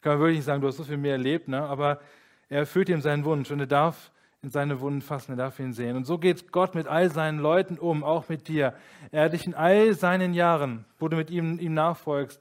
[0.00, 1.62] kann man wirklich nicht sagen, du hast so viel mehr erlebt, ne?
[1.62, 2.00] aber
[2.48, 4.10] er erfüllt ihm seinen Wunsch und er darf
[4.42, 5.96] in seine Wunden fassen, er darf ihn sehen.
[5.96, 8.74] Und so geht Gott mit all seinen Leuten um, auch mit dir.
[9.12, 12.40] Er hat dich in all seinen Jahren, wo du mit ihm, ihm nachfolgst,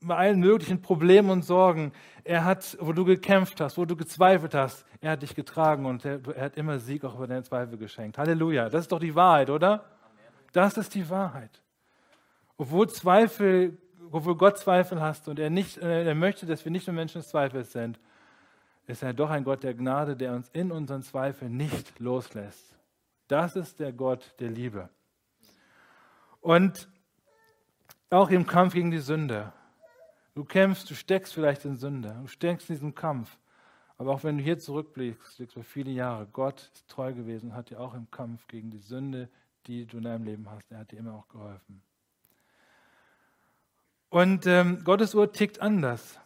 [0.00, 1.92] bei allen möglichen Problemen und Sorgen,
[2.28, 6.04] er hat, wo du gekämpft hast, wo du gezweifelt hast, er hat dich getragen und
[6.04, 8.18] er, er hat immer Sieg auch über deine Zweifel geschenkt.
[8.18, 8.68] Halleluja.
[8.68, 9.86] Das ist doch die Wahrheit, oder?
[10.52, 11.62] Das ist die Wahrheit.
[12.58, 13.78] Obwohl Zweifel,
[14.10, 17.22] obwohl Gott Zweifel hast und er nicht, äh, er möchte, dass wir nicht nur Menschen
[17.22, 17.98] des Zweifels sind,
[18.86, 22.76] ist er doch ein Gott der Gnade, der uns in unseren Zweifeln nicht loslässt.
[23.28, 24.90] Das ist der Gott der Liebe.
[26.42, 26.90] Und
[28.10, 29.50] auch im Kampf gegen die Sünde.
[30.38, 33.36] Du kämpfst, du steckst vielleicht in Sünde, du steckst in diesem Kampf.
[33.96, 37.80] Aber auch wenn du hier zurückblickst, über viele Jahre, Gott ist treu gewesen, hat dir
[37.80, 39.28] auch im Kampf gegen die Sünde,
[39.66, 41.82] die du in deinem Leben hast, er hat dir immer auch geholfen.
[44.10, 46.20] Und ähm, Gottes Uhr tickt anders.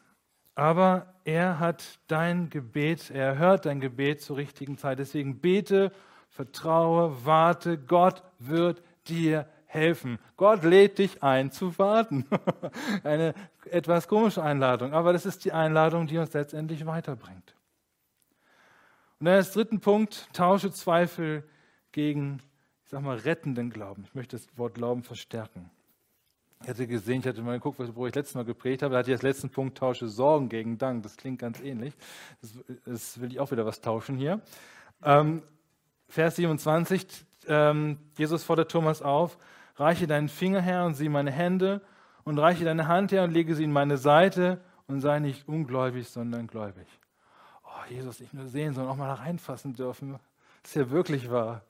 [0.55, 4.99] Aber er hat dein Gebet, er hört dein Gebet zur richtigen Zeit.
[4.99, 5.91] Deswegen bete,
[6.29, 7.79] vertraue, warte.
[7.79, 10.19] Gott wird dir helfen.
[10.37, 12.27] Gott lädt dich ein zu warten.
[13.05, 13.35] Eine
[13.71, 17.55] etwas komische Einladung, aber das ist die Einladung, die uns letztendlich weiterbringt.
[19.19, 21.45] Und dann als dritten Punkt, tausche Zweifel
[21.93, 22.41] gegen,
[22.85, 24.05] ich sag mal, rettenden Glauben.
[24.07, 25.71] Ich möchte das Wort Glauben verstärken.
[26.63, 29.11] Ich hatte gesehen, ich hatte mal geguckt, wo ich letztes Mal geprägt habe, da hatte
[29.11, 31.03] ich als letzten Punkt tausche Sorgen gegen Dank.
[31.03, 31.95] Das klingt ganz ähnlich.
[32.41, 32.53] Das,
[32.85, 34.41] das will ich auch wieder was tauschen hier.
[35.03, 35.43] Ähm,
[36.09, 37.07] Vers 27,
[37.49, 39.39] ähm, Jesus fordert Thomas auf,
[39.77, 41.83] reiche deinen Finger her und sieh meine Hände
[42.25, 46.09] und reiche deine Hand her und lege sie in meine Seite und sei nicht ungläubig,
[46.09, 46.87] sondern gläubig.
[47.65, 50.19] Oh, Jesus, nicht nur sehen, sondern auch mal reinfassen dürfen.
[50.63, 51.63] Das ist ja wirklich wahr.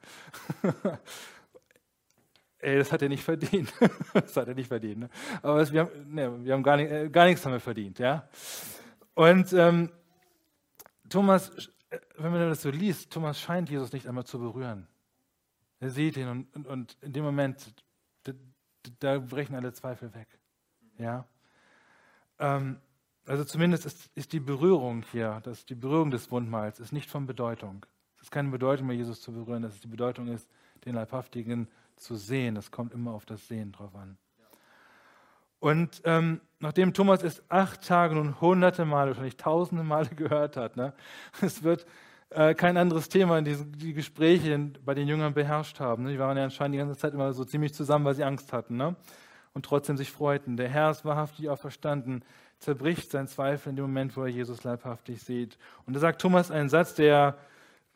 [2.58, 3.72] ey, das hat er nicht verdient.
[4.14, 5.00] das hat er nicht verdient.
[5.00, 5.10] Ne?
[5.42, 7.98] Aber das, wir haben, ne, wir haben gar, nicht, äh, gar nichts wir verdient.
[7.98, 8.28] Ja?
[9.14, 9.90] Und ähm,
[11.08, 11.50] Thomas,
[11.90, 14.86] äh, wenn man das so liest, Thomas scheint Jesus nicht einmal zu berühren.
[15.80, 17.74] Er sieht ihn und, und, und in dem Moment,
[19.00, 20.28] da, brechen alle Zweifel weg.
[20.98, 21.26] Ja?
[22.38, 22.78] Ähm,
[23.26, 27.26] also zumindest ist, ist, die Berührung hier, das, die Berührung des Wundmals, ist nicht von
[27.26, 27.86] Bedeutung.
[28.16, 30.48] Es ist keine Bedeutung mehr, Jesus zu berühren, dass es die Bedeutung ist,
[30.84, 32.56] den Leibhaftigen zu sehen.
[32.56, 34.16] Es kommt immer auf das Sehen drauf an.
[35.60, 40.76] Und ähm, nachdem Thomas es acht Tage nun hunderte Male, wahrscheinlich tausende Male gehört hat,
[40.76, 40.92] ne,
[41.40, 41.86] es wird
[42.34, 46.04] äh, kein anderes Thema in diesen die Gespräche bei den Jüngern beherrscht haben.
[46.04, 46.12] Ne?
[46.12, 48.76] Die waren ja anscheinend die ganze Zeit immer so ziemlich zusammen, weil sie Angst hatten
[48.76, 48.96] ne?
[49.54, 50.56] und trotzdem sich freuten.
[50.56, 52.24] Der Herr ist wahrhaftig auferstanden,
[52.58, 55.58] zerbricht sein Zweifel in dem Moment, wo er Jesus leibhaftig sieht.
[55.86, 57.36] Und da sagt Thomas einen Satz, der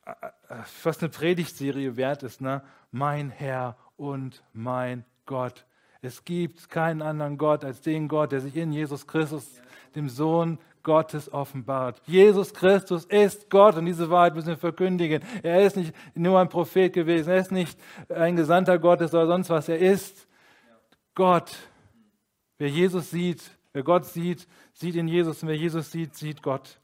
[0.05, 0.11] äh,
[0.49, 2.40] äh, fast eine Predigtserie wert ist.
[2.40, 2.62] Ne?
[2.90, 5.66] Mein Herr und mein Gott.
[6.03, 9.61] Es gibt keinen anderen Gott als den Gott, der sich in Jesus Christus,
[9.94, 12.01] dem Sohn Gottes, offenbart.
[12.07, 15.20] Jesus Christus ist Gott und diese Wahrheit müssen wir verkündigen.
[15.42, 17.77] Er ist nicht nur ein Prophet gewesen, er ist nicht
[18.09, 20.29] ein Gesandter Gottes oder sonst was, er ist
[21.16, 21.57] Gott.
[22.59, 26.79] Wer Jesus sieht, wer Gott sieht, sieht in Jesus und wer Jesus sieht, sieht Gott.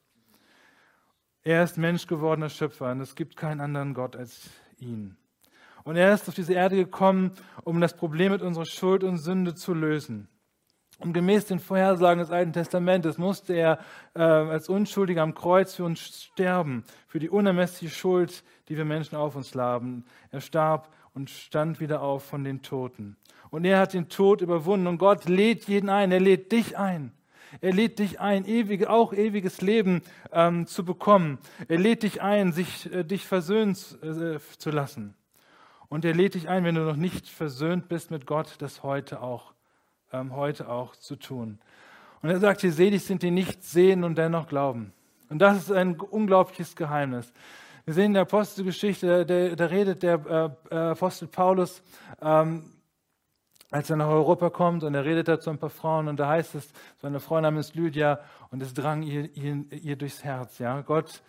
[1.45, 5.17] Er ist Mensch gewordener Schöpfer und es gibt keinen anderen Gott als ihn.
[5.85, 7.31] Und er ist auf diese Erde gekommen,
[7.63, 10.27] um das Problem mit unserer Schuld und Sünde zu lösen.
[11.03, 13.79] Und gemäß den Vorhersagen des Alten Testamentes musste er
[14.15, 19.17] äh, als Unschuldiger am Kreuz für uns sterben, für die unermessliche Schuld, die wir Menschen
[19.17, 20.05] auf uns laden.
[20.31, 23.17] Er starb und stand wieder auf von den Toten.
[23.51, 24.87] Und er hat den Tod überwunden.
[24.87, 26.13] Und Gott lädt jeden ein.
[26.13, 27.13] Er lädt dich ein.
[27.61, 31.39] Er lädt dich ein, ewige, auch ewiges Leben ähm, zu bekommen.
[31.69, 35.15] Er lädt dich ein, sich, äh, dich versöhnen äh, zu lassen.
[35.89, 39.21] Und er lädt dich ein, wenn du noch nicht versöhnt bist mit Gott, das heute
[39.21, 39.53] auch,
[40.13, 41.59] ähm, heute auch zu tun.
[42.23, 44.93] Und er sagt hier, selig sind die nicht sehen und dennoch glauben.
[45.29, 47.33] Und das ist ein unglaubliches Geheimnis.
[47.85, 51.83] Wir sehen in der Apostelgeschichte, da redet der äh, äh, Apostel Paulus,
[52.21, 52.65] ähm,
[53.73, 56.29] als er nach Europa kommt und er redet da zu ein paar Frauen und da
[56.29, 56.69] heißt es,
[57.01, 58.21] so eine Frau namens Lydia
[58.51, 60.59] und es drang ihr, ihr, ihr durchs Herz.
[60.59, 60.83] Ja?
[60.83, 61.23] Gott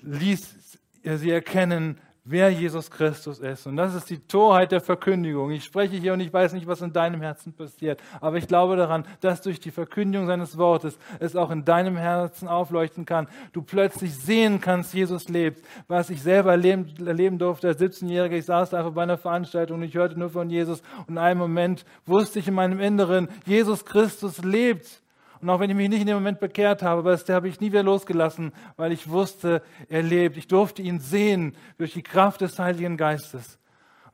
[0.00, 3.66] ließ sie erkennen, wer Jesus Christus ist.
[3.66, 5.50] Und das ist die Torheit der Verkündigung.
[5.50, 8.76] Ich spreche hier und ich weiß nicht, was in deinem Herzen passiert, aber ich glaube
[8.76, 13.28] daran, dass durch die Verkündigung seines Wortes es auch in deinem Herzen aufleuchten kann.
[13.52, 15.64] Du plötzlich sehen kannst, Jesus lebt.
[15.88, 19.82] Was ich selber erleben, erleben durfte als 17-Jähriger, ich saß einfach bei einer Veranstaltung und
[19.82, 23.84] ich hörte nur von Jesus und in einem Moment wusste ich in meinem Inneren, Jesus
[23.84, 25.01] Christus lebt.
[25.42, 27.60] Und auch wenn ich mich nicht in dem Moment bekehrt habe, aber das habe ich
[27.60, 30.36] nie wieder losgelassen, weil ich wusste, er lebt.
[30.36, 33.58] Ich durfte ihn sehen durch die Kraft des Heiligen Geistes.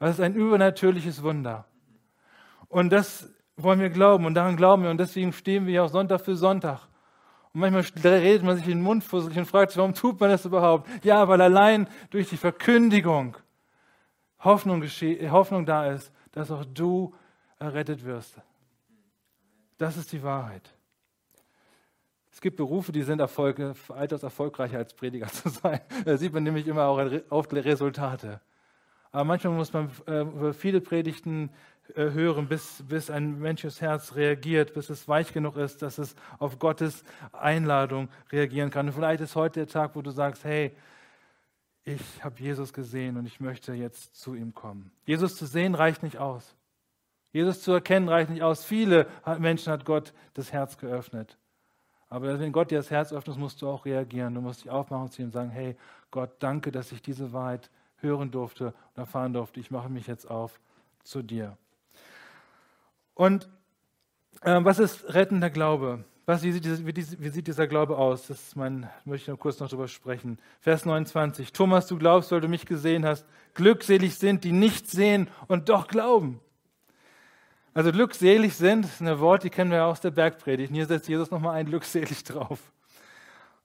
[0.00, 1.66] Das ist ein übernatürliches Wunder.
[2.68, 6.22] Und das wollen wir glauben und daran glauben wir und deswegen stehen wir auch Sonntag
[6.22, 6.80] für Sonntag.
[7.52, 10.30] Und manchmal redet man sich in den Mund fusselig und fragt sich, warum tut man
[10.30, 10.88] das überhaupt?
[11.04, 13.36] Ja, weil allein durch die Verkündigung
[14.40, 17.14] Hoffnung, Hoffnung da ist, dass auch du
[17.58, 18.36] errettet wirst.
[19.76, 20.72] Das ist die Wahrheit.
[22.30, 25.80] Es gibt Berufe, die sind Erfolg, weitaus erfolgreicher als Prediger zu sein.
[26.04, 28.40] Da sieht man nämlich immer auch oft Resultate.
[29.10, 31.50] Aber manchmal muss man äh, viele Predigten
[31.94, 36.14] äh, hören, bis, bis ein menschliches Herz reagiert, bis es weich genug ist, dass es
[36.38, 38.86] auf Gottes Einladung reagieren kann.
[38.86, 40.76] Und vielleicht ist heute der Tag, wo du sagst, hey,
[41.84, 44.90] ich habe Jesus gesehen und ich möchte jetzt zu ihm kommen.
[45.06, 46.54] Jesus zu sehen reicht nicht aus.
[47.32, 48.64] Jesus zu erkennen reicht nicht aus.
[48.64, 49.06] Viele
[49.38, 51.38] Menschen hat Gott das Herz geöffnet.
[52.10, 54.34] Aber wenn Gott dir das Herz öffnet, musst du auch reagieren.
[54.34, 55.76] Du musst dich aufmachen zu ihm und sagen, hey
[56.10, 59.60] Gott, danke, dass ich diese Wahrheit hören durfte und erfahren durfte.
[59.60, 60.58] Ich mache mich jetzt auf
[61.02, 61.56] zu dir.
[63.14, 63.48] Und
[64.42, 66.04] äh, was ist rettender Glaube?
[66.24, 68.26] Was, wie, sieht dieser, wie, sieht dieser Glaube aus?
[68.26, 70.38] Das mein, möchte ich noch kurz noch darüber sprechen.
[70.60, 71.52] Vers 29.
[71.52, 73.26] Thomas, du glaubst, weil du mich gesehen hast.
[73.54, 76.40] Glückselig sind, die nicht sehen und doch glauben.
[77.74, 80.70] Also glückselig sind, das ist ein Wort, die kennen wir ja aus der Bergpredigt.
[80.70, 82.58] Und hier setzt Jesus nochmal ein glückselig drauf.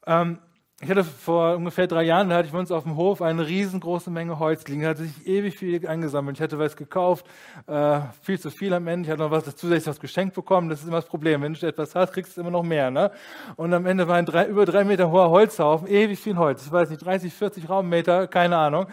[0.06, 0.40] Ähm,
[0.84, 3.48] ich hatte vor ungefähr drei Jahren, da hatte ich bei uns auf dem Hof eine
[3.48, 4.82] riesengroße Menge Holz liegen.
[4.82, 6.36] Da hatte sich ewig viel angesammelt.
[6.36, 7.26] Ich hatte was gekauft,
[7.68, 9.08] äh, viel zu viel am Ende.
[9.08, 10.68] Ich hatte noch was zusätzlich was geschenkt bekommen.
[10.68, 11.42] Das ist immer das Problem.
[11.42, 12.92] Wenn du etwas hast, kriegst du immer noch mehr.
[12.92, 13.12] Ne?
[13.56, 16.66] Und am Ende war ein drei, über drei Meter hoher Holzhaufen, ewig viel Holz.
[16.66, 18.88] Ich weiß nicht, 30, 40 Raummeter, keine Ahnung.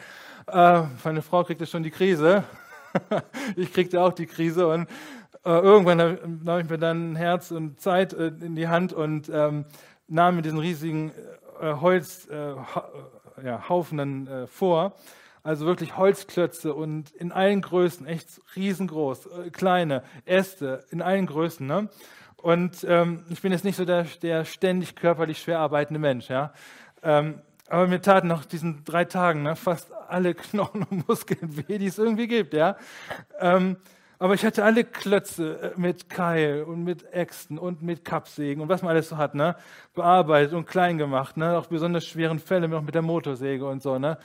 [0.46, 2.44] Äh, meine Frau kriegte schon die Krise.
[3.57, 4.88] ich kriegte auch die Krise und
[5.44, 9.64] äh, irgendwann nahm ich mir dann Herz und Zeit äh, in die Hand und ähm,
[10.09, 11.12] nahm mir diesen riesigen
[11.61, 12.68] äh, Holzhaufen
[13.38, 13.62] äh, ja,
[14.05, 14.94] dann äh, vor.
[15.42, 21.66] Also wirklich Holzklötze und in allen Größen, echt riesengroß, äh, kleine Äste in allen Größen.
[21.66, 21.88] Ne?
[22.37, 26.29] Und ähm, ich bin jetzt nicht so der, der ständig körperlich schwer arbeitende Mensch.
[26.29, 26.53] Ja?
[27.03, 31.78] Ähm, aber mir taten nach diesen drei Tagen ne, fast alle Knochen und Muskeln weh,
[31.78, 32.52] die es irgendwie gibt.
[32.52, 32.76] Ja?
[33.38, 33.76] Ähm,
[34.18, 38.68] aber ich hatte alle Klötze äh, mit Keil und mit Äxten und mit Kappsägen und
[38.68, 39.56] was man alles so hat, ne?
[39.94, 41.37] bearbeitet und klein gemacht.
[41.37, 41.56] Ne?
[41.56, 43.98] Auch besonders schweren Fälle noch mit der Motorsäge und so.
[43.98, 44.18] Ne?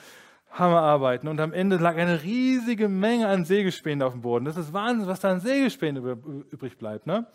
[0.51, 1.29] Hammerarbeiten.
[1.29, 4.45] Und am Ende lag eine riesige Menge an Sägespänen auf dem Boden.
[4.45, 6.03] Das ist Wahnsinn, was da an Sägespänen
[6.51, 7.05] übrig bleibt.
[7.05, 7.27] Ne?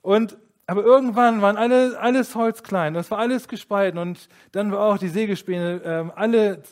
[0.00, 4.80] Und aber irgendwann waren alle, alles Holz klein, es war alles gespalten und dann war
[4.80, 6.62] auch die Sägespäne ähm, alle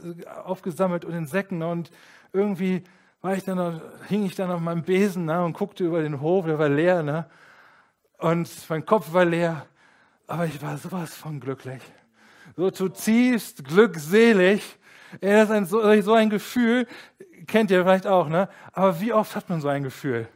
[0.45, 1.91] aufgesammelt und in Säcken und
[2.35, 2.85] irgendwie
[3.23, 6.21] war ich dann noch, hing ich dann auf meinem Besen ne, und guckte über den
[6.21, 7.25] Hof, der war leer ne,
[8.19, 9.65] und mein Kopf war leer,
[10.27, 11.81] aber ich war sowas von glücklich,
[12.55, 14.79] so zutiefst glückselig.
[15.23, 16.87] Ey, das ist ein, so, so ein Gefühl,
[17.47, 18.51] kennt ihr vielleicht auch, ne?
[18.73, 20.29] aber wie oft hat man so ein Gefühl?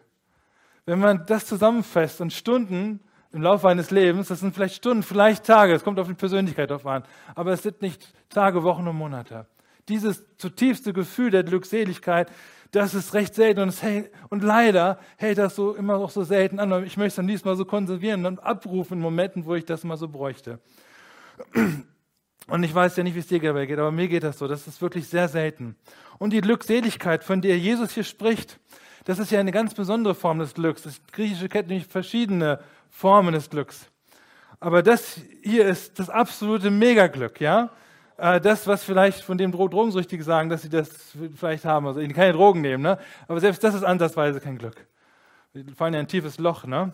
[0.87, 3.01] Wenn man das zusammenfasst und Stunden
[3.33, 6.71] im Laufe eines Lebens, das sind vielleicht Stunden, vielleicht Tage, es kommt auf die Persönlichkeit
[6.71, 9.47] drauf an, aber es sind nicht Tage, Wochen und Monate.
[9.89, 12.31] Dieses zutiefste Gefühl der Glückseligkeit,
[12.73, 16.23] das ist recht selten und, es hält, und leider hält das so immer noch so
[16.23, 16.85] selten an.
[16.85, 19.97] Ich möchte es dann diesmal so konservieren und abrufen in Momenten, wo ich das mal
[19.97, 20.61] so bräuchte.
[22.47, 24.47] Und ich weiß ja nicht, wie es dir dabei geht, aber mir geht das so.
[24.47, 25.77] Das ist wirklich sehr selten.
[26.19, 28.61] Und die Glückseligkeit, von der Jesus hier spricht,
[29.05, 30.83] das ist ja eine ganz besondere Form des Glücks.
[30.83, 32.61] Das Griechische kennt nämlich verschiedene
[32.91, 33.87] Formen des Glücks.
[34.59, 37.71] Aber das hier ist das absolute Megaglück, ja?
[38.19, 40.91] Äh, das, was vielleicht von dem Drogensüchtigen sagen, dass sie das
[41.35, 42.99] vielleicht haben, also ihnen keine Drogen nehmen, ne?
[43.27, 44.87] Aber selbst das ist ansatzweise kein Glück.
[45.53, 46.93] Wir fallen ja in ein tiefes Loch, ne?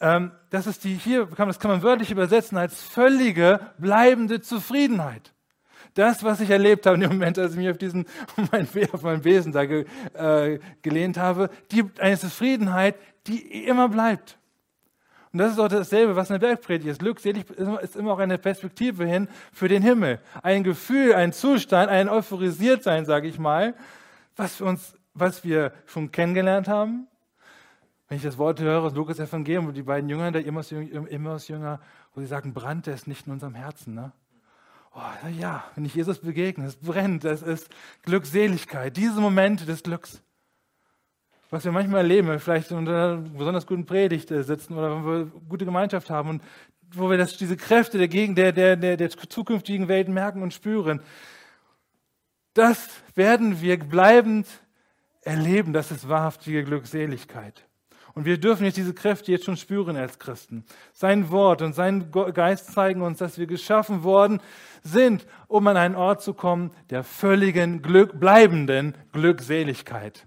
[0.00, 5.32] Ähm, das ist die hier, das kann man wörtlich übersetzen als völlige, bleibende Zufriedenheit
[5.94, 8.06] das, was ich erlebt habe in dem Moment, als ich mich auf diesen,
[8.92, 14.38] auf meinen Wesen da ge, äh, gelehnt habe, die, eine Zufriedenheit, die immer bleibt.
[15.32, 16.98] Und das ist auch dasselbe, was in der Bergpredigt ist.
[17.00, 17.48] Glückselig
[17.82, 20.18] ist immer auch eine Perspektive hin für den Himmel.
[20.42, 23.74] Ein Gefühl, ein Zustand, ein Euphorisiertsein, sage ich mal,
[24.36, 27.06] was, wir uns, was wir schon kennengelernt haben.
[28.08, 31.80] Wenn ich das Wort höre, das Lukas Evangelium, wo die beiden Jünger, der Emmaus-Jünger,
[32.14, 33.94] wo sie sagen, brannte es nicht in unserem Herzen.
[33.94, 34.12] Ne?
[34.94, 37.68] oh, ja, wenn ich Jesus begegne, es brennt, es ist
[38.02, 40.22] Glückseligkeit, diese Momente des Glücks.
[41.50, 44.94] Was wir manchmal erleben, wenn wir vielleicht unter einer besonders guten Predigt äh, sitzen oder
[44.94, 46.42] wenn wir gute Gemeinschaft haben und
[46.94, 51.00] wo wir das, diese Kräfte der, der, der, der, der zukünftigen Welt merken und spüren.
[52.54, 54.46] Das werden wir bleibend
[55.22, 57.66] erleben, das ist wahrhaftige Glückseligkeit.
[58.14, 60.64] Und wir dürfen jetzt diese Kräfte jetzt schon spüren als Christen.
[60.92, 64.40] Sein Wort und sein Geist zeigen uns, dass wir geschaffen worden
[64.82, 70.26] sind, um an einen Ort zu kommen der völligen Glück, bleibenden Glückseligkeit.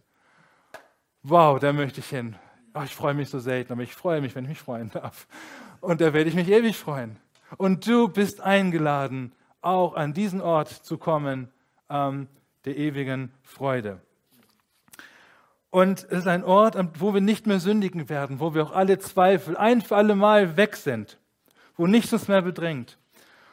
[1.26, 2.36] Wow, da möchte ich hin.
[2.74, 5.26] Oh, ich freue mich so selten, aber ich freue mich, wenn ich mich freuen darf.
[5.80, 7.16] Und da werde ich mich ewig freuen.
[7.58, 11.48] Und du bist eingeladen, auch an diesen Ort zu kommen,
[11.90, 12.28] ähm,
[12.66, 14.02] der ewigen Freude.
[15.70, 19.00] Und es ist ein Ort, wo wir nicht mehr sündigen werden, wo wir auch alle
[19.00, 21.20] Zweifel ein für alle Mal weg sind,
[21.78, 22.98] wo nichts uns mehr bedrängt.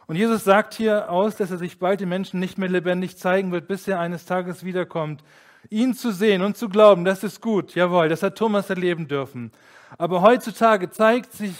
[0.08, 3.52] Und Jesus sagt hier aus, dass er sich bald den Menschen nicht mehr lebendig zeigen
[3.52, 5.22] wird, bis er eines Tages wiederkommt.
[5.68, 7.74] Ihn zu sehen und zu glauben, das ist gut.
[7.74, 9.52] Jawohl, das hat Thomas erleben dürfen.
[9.98, 11.54] Aber heutzutage zeigt sich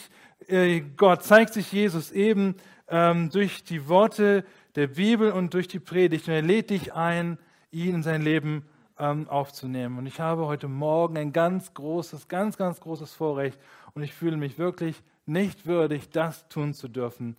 [0.49, 2.57] äh, Gott, zeigt sich Jesus eben
[2.89, 4.45] ähm, durch die Worte
[4.75, 6.29] der Bibel und durch die Predigt.
[6.29, 7.39] Und er lädt dich ein,
[7.71, 8.65] ihn in sein Leben
[8.99, 9.99] ähm, aufzunehmen.
[9.99, 13.59] Und ich habe heute Morgen ein ganz großes, ganz, ganz großes Vorrecht
[13.95, 17.37] und ich fühle mich wirklich nicht würdig, das tun zu dürfen.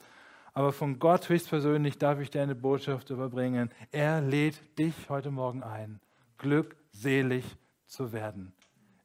[0.53, 3.69] Aber von Gott höchstpersönlich darf ich dir eine Botschaft überbringen.
[3.91, 5.99] Er lädt dich heute Morgen ein,
[6.41, 7.45] glückselig
[7.85, 8.53] zu werden.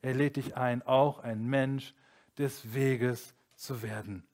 [0.03, 1.95] Er lädt dich ein, auch ein Mensch
[2.39, 4.27] des Weges zu werden.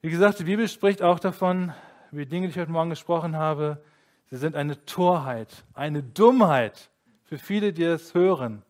[0.00, 1.72] Wie gesagt, die Bibel spricht auch davon,
[2.10, 3.82] wie Dinge, die ich heute Morgen gesprochen habe,
[4.30, 6.90] Sie sind eine Torheit, eine Dummheit
[7.24, 8.62] für viele, die es hören.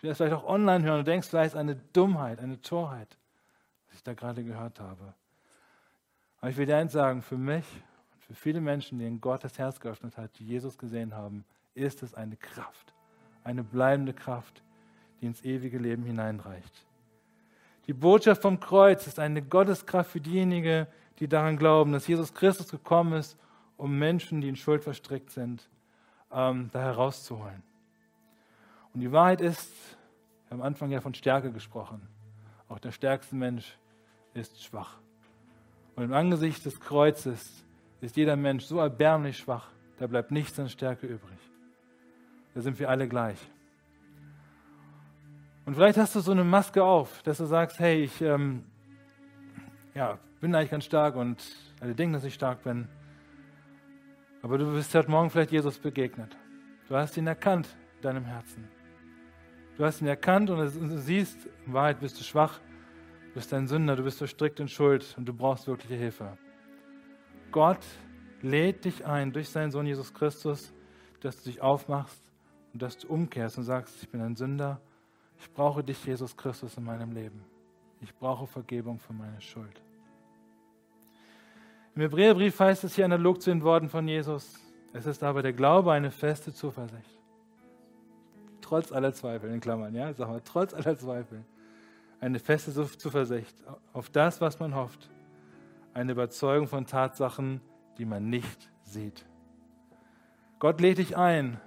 [0.00, 3.18] Will das vielleicht auch online hören und denkst vielleicht eine Dummheit, eine Torheit,
[3.86, 5.14] was ich da gerade gehört habe.
[6.40, 7.64] Aber ich will dir eins sagen, für mich
[8.28, 12.12] für viele Menschen, denen Gott das Herz geöffnet hat, die Jesus gesehen haben, ist es
[12.12, 12.92] eine Kraft,
[13.42, 14.62] eine bleibende Kraft,
[15.20, 16.84] die ins ewige Leben hineinreicht.
[17.86, 20.86] Die Botschaft vom Kreuz ist eine Gotteskraft für diejenigen,
[21.18, 23.38] die daran glauben, dass Jesus Christus gekommen ist,
[23.78, 25.66] um Menschen, die in Schuld verstrickt sind,
[26.30, 27.62] ähm, da herauszuholen.
[28.92, 29.72] Und die Wahrheit ist,
[30.48, 32.06] wir haben am Anfang ja von Stärke gesprochen.
[32.68, 33.78] Auch der stärkste Mensch
[34.34, 34.98] ist schwach.
[35.96, 37.64] Und im Angesicht des Kreuzes
[38.00, 39.68] ist jeder Mensch so erbärmlich schwach,
[39.98, 41.38] da bleibt nichts an Stärke übrig.
[42.54, 43.38] Da sind wir alle gleich.
[45.66, 48.64] Und vielleicht hast du so eine Maske auf, dass du sagst, hey, ich ähm,
[49.94, 51.44] ja, bin eigentlich ganz stark und
[51.80, 52.88] alle denken, dass ich stark bin.
[54.42, 56.36] Aber du bist heute Morgen vielleicht Jesus begegnet.
[56.88, 58.68] Du hast ihn erkannt in deinem Herzen.
[59.76, 61.36] Du hast ihn erkannt und du siehst,
[61.66, 62.60] in Wahrheit bist du schwach,
[63.28, 66.38] du bist ein Sünder, du bist verstrickt in Schuld und du brauchst wirkliche Hilfe.
[67.50, 67.84] Gott
[68.42, 70.72] lädt dich ein durch seinen Sohn Jesus Christus,
[71.20, 72.22] dass du dich aufmachst
[72.72, 74.80] und dass du umkehrst und sagst, ich bin ein Sünder,
[75.40, 77.44] ich brauche dich, Jesus Christus, in meinem Leben.
[78.00, 79.80] Ich brauche Vergebung für meine Schuld.
[81.94, 84.60] Im Hebräerbrief heißt es hier analog zu den Worten von Jesus,
[84.92, 87.18] es ist aber der Glaube eine feste Zuversicht.
[88.60, 91.44] Trotz aller Zweifel, in Klammern, ja, sag mal, trotz aller Zweifel.
[92.20, 93.56] Eine feste Zuversicht
[93.92, 95.08] auf das, was man hofft.
[95.98, 97.60] Eine Überzeugung von Tatsachen,
[97.98, 99.26] die man nicht sieht.
[100.60, 101.60] Gott lädt dich ein,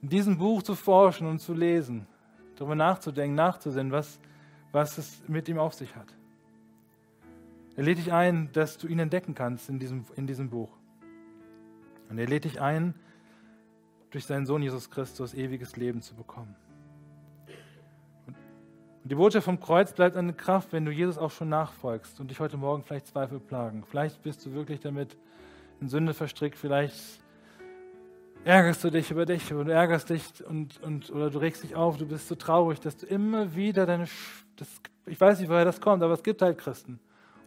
[0.00, 2.08] in diesem Buch zu forschen und zu lesen,
[2.56, 4.18] darüber nachzudenken, nachzusehen, was,
[4.72, 6.12] was es mit ihm auf sich hat.
[7.76, 10.76] Er lädt dich ein, dass du ihn entdecken kannst in diesem, in diesem Buch.
[12.10, 12.96] Und er lädt dich ein,
[14.10, 16.56] durch seinen Sohn Jesus Christus ewiges Leben zu bekommen.
[19.12, 22.30] Und die Botschaft vom Kreuz bleibt eine Kraft, wenn du Jesus auch schon nachfolgst und
[22.30, 23.84] dich heute Morgen vielleicht Zweifel plagen.
[23.86, 25.18] Vielleicht bist du wirklich damit
[25.82, 26.96] in Sünde verstrickt, vielleicht
[28.46, 31.76] ärgerst du dich über dich oder du ärgerst dich und, und, oder du regst dich
[31.76, 34.06] auf, du bist so traurig, dass du immer wieder deine,
[34.56, 34.68] das,
[35.04, 36.98] ich weiß nicht, woher das kommt, aber es gibt halt Christen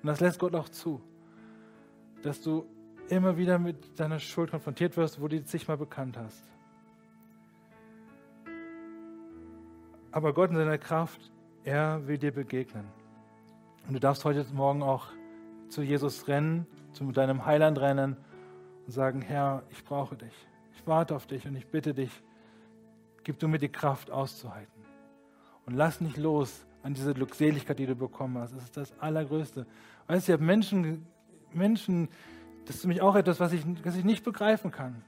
[0.04, 1.02] und das lässt Gott auch zu,
[2.22, 2.68] dass du
[3.10, 6.44] immer wieder mit deiner Schuld konfrontiert wirst, wo du dich zigmal bekannt hast.
[10.12, 11.32] Aber Gott in seiner Kraft,
[11.66, 12.86] er will dir begegnen.
[13.88, 15.08] Und du darfst heute Morgen auch
[15.68, 18.16] zu Jesus rennen, zu deinem Heiland rennen
[18.86, 20.34] und sagen, Herr, ich brauche dich.
[20.76, 22.12] Ich warte auf dich und ich bitte dich,
[23.24, 24.72] gib du mir die Kraft auszuhalten.
[25.66, 28.56] Und lass nicht los an diese Glückseligkeit, die du bekommen hast.
[28.56, 29.66] Das ist das Allergrößte.
[30.08, 31.08] Weißt du, ich habe Menschen,
[31.52, 32.10] Menschen,
[32.66, 35.04] das ist für mich auch etwas, was ich, was ich nicht begreifen kann.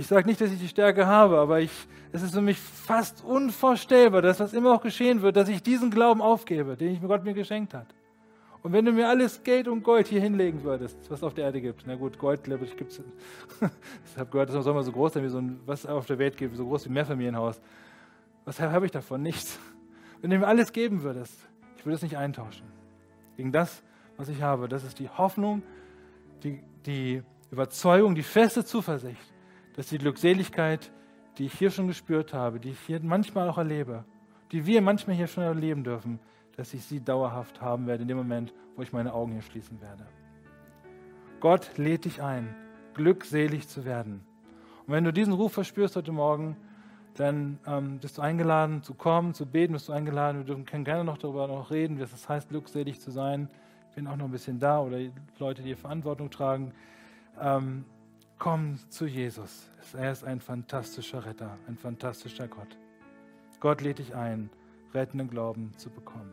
[0.00, 1.70] Ich sage nicht, dass ich die Stärke habe, aber ich,
[2.10, 5.90] es ist für mich fast unvorstellbar, dass das immer auch geschehen wird, dass ich diesen
[5.90, 7.86] Glauben aufgebe, den ich Gott mir geschenkt hat.
[8.62, 11.44] Und wenn du mir alles Geld und Gold hier hinlegen würdest, was es auf der
[11.44, 13.02] Erde gibt, na gut, Gold, glaube ich, gibt es.
[13.60, 16.18] ich habe gehört, das soll mal so groß sein, wie so ein, was auf der
[16.18, 17.60] Welt gibt, so groß wie ein Mehrfamilienhaus.
[18.46, 19.20] Was habe ich davon?
[19.20, 19.58] Nichts.
[20.22, 21.46] Wenn du mir alles geben würdest,
[21.76, 22.66] ich würde es nicht eintauschen.
[23.36, 23.82] Gegen das,
[24.16, 25.62] was ich habe, das ist die Hoffnung,
[26.42, 29.20] die, die Überzeugung, die feste Zuversicht,
[29.80, 30.92] dass die Glückseligkeit,
[31.38, 34.04] die ich hier schon gespürt habe, die ich hier manchmal auch erlebe,
[34.52, 36.20] die wir manchmal hier schon erleben dürfen,
[36.54, 39.80] dass ich sie dauerhaft haben werde in dem Moment, wo ich meine Augen hier schließen
[39.80, 40.06] werde.
[41.40, 42.54] Gott lädt dich ein,
[42.92, 44.20] glückselig zu werden.
[44.86, 46.58] Und wenn du diesen Ruf verspürst heute Morgen,
[47.14, 50.40] dann ähm, bist du eingeladen zu kommen, zu beten, bist du eingeladen.
[50.40, 53.48] Wir dürfen, können gerne noch darüber noch reden, was es heißt, glückselig zu sein.
[53.88, 54.98] Ich bin auch noch ein bisschen da oder
[55.38, 56.74] Leute, die Verantwortung tragen.
[57.40, 57.86] Ähm,
[58.38, 59.69] komm zu Jesus.
[59.94, 62.76] Er ist ein fantastischer Retter, ein fantastischer Gott.
[63.60, 64.50] Gott lädt dich ein,
[64.94, 66.30] rettenden Glauben zu bekommen.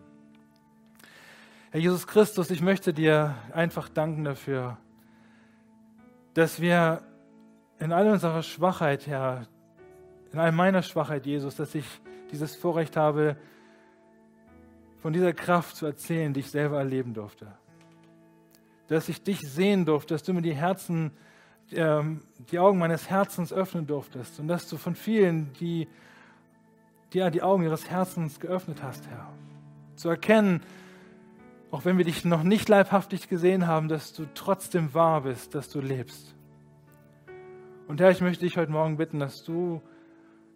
[1.71, 4.77] Herr Jesus Christus, ich möchte dir einfach danken dafür,
[6.33, 7.01] dass wir
[7.79, 9.47] in all unserer Schwachheit, Herr,
[10.31, 11.85] in all meiner Schwachheit, Jesus, dass ich
[12.31, 13.37] dieses Vorrecht habe,
[15.01, 17.47] von dieser Kraft zu erzählen, die ich selber erleben durfte.
[18.87, 21.11] Dass ich dich sehen durfte, dass du mir die Herzen,
[21.72, 25.88] die Augen meines Herzens öffnen durftest und dass du von vielen, die,
[27.13, 29.34] die die Augen ihres Herzens geöffnet hast, Herr.
[29.95, 30.61] Zu erkennen,
[31.72, 35.70] auch wenn wir dich noch nicht leibhaftig gesehen haben, dass du trotzdem wahr bist, dass
[35.70, 36.36] du lebst.
[37.88, 39.82] Und Herr, ich möchte dich heute Morgen bitten, dass du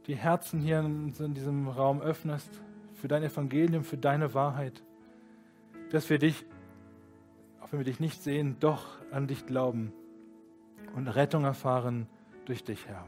[0.08, 2.50] die Herzen hier in diesem Raum öffnest
[2.94, 4.82] für dein Evangelium, für deine Wahrheit,
[5.92, 6.46] dass wir dich,
[7.60, 9.92] auch wenn wir dich nicht sehen, doch an dich glauben
[10.96, 12.08] und Rettung erfahren
[12.46, 13.06] durch dich, Herr.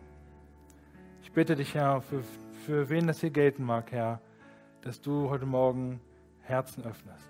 [1.21, 2.23] Ich bitte dich, Herr, für,
[2.65, 4.21] für wen das hier gelten mag, Herr,
[4.81, 5.99] dass du heute Morgen
[6.41, 7.27] Herzen öffnest.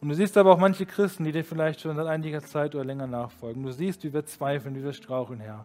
[0.00, 2.84] Und du siehst aber auch manche Christen, die dir vielleicht schon seit einiger Zeit oder
[2.84, 3.62] länger nachfolgen.
[3.62, 5.64] Du siehst, wie wir zweifeln, wie wir straucheln, Herr.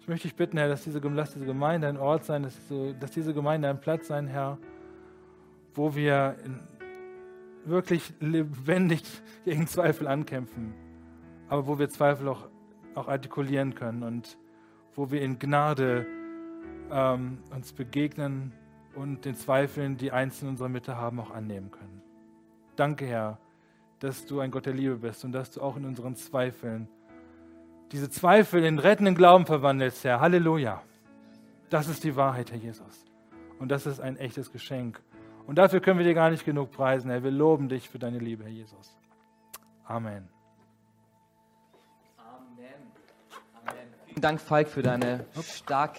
[0.00, 2.56] Ich möchte dich bitten, Herr, dass diese, lass diese Gemeinde ein Ort sein, dass,
[2.98, 4.56] dass diese Gemeinde ein Platz sein, Herr,
[5.74, 6.36] wo wir
[7.66, 9.02] wirklich lebendig
[9.44, 10.72] gegen Zweifel ankämpfen,
[11.50, 12.48] aber wo wir Zweifel auch,
[12.94, 14.38] auch artikulieren können und
[14.94, 16.06] wo wir in Gnade
[16.90, 18.52] ähm, uns begegnen
[18.94, 22.02] und den Zweifeln, die Einzelne in unserer Mitte haben, auch annehmen können.
[22.76, 23.38] Danke, Herr,
[23.98, 26.88] dass du ein Gott der Liebe bist und dass du auch in unseren Zweifeln
[27.92, 30.20] diese Zweifel in rettenden Glauben verwandelst, Herr.
[30.20, 30.82] Halleluja.
[31.68, 33.04] Das ist die Wahrheit, Herr Jesus.
[33.58, 35.02] Und das ist ein echtes Geschenk.
[35.46, 37.24] Und dafür können wir dir gar nicht genug preisen, Herr.
[37.24, 38.96] Wir loben dich für deine Liebe, Herr Jesus.
[39.84, 40.39] Amen.
[44.10, 45.98] Vielen Dank, Falk, für deine starke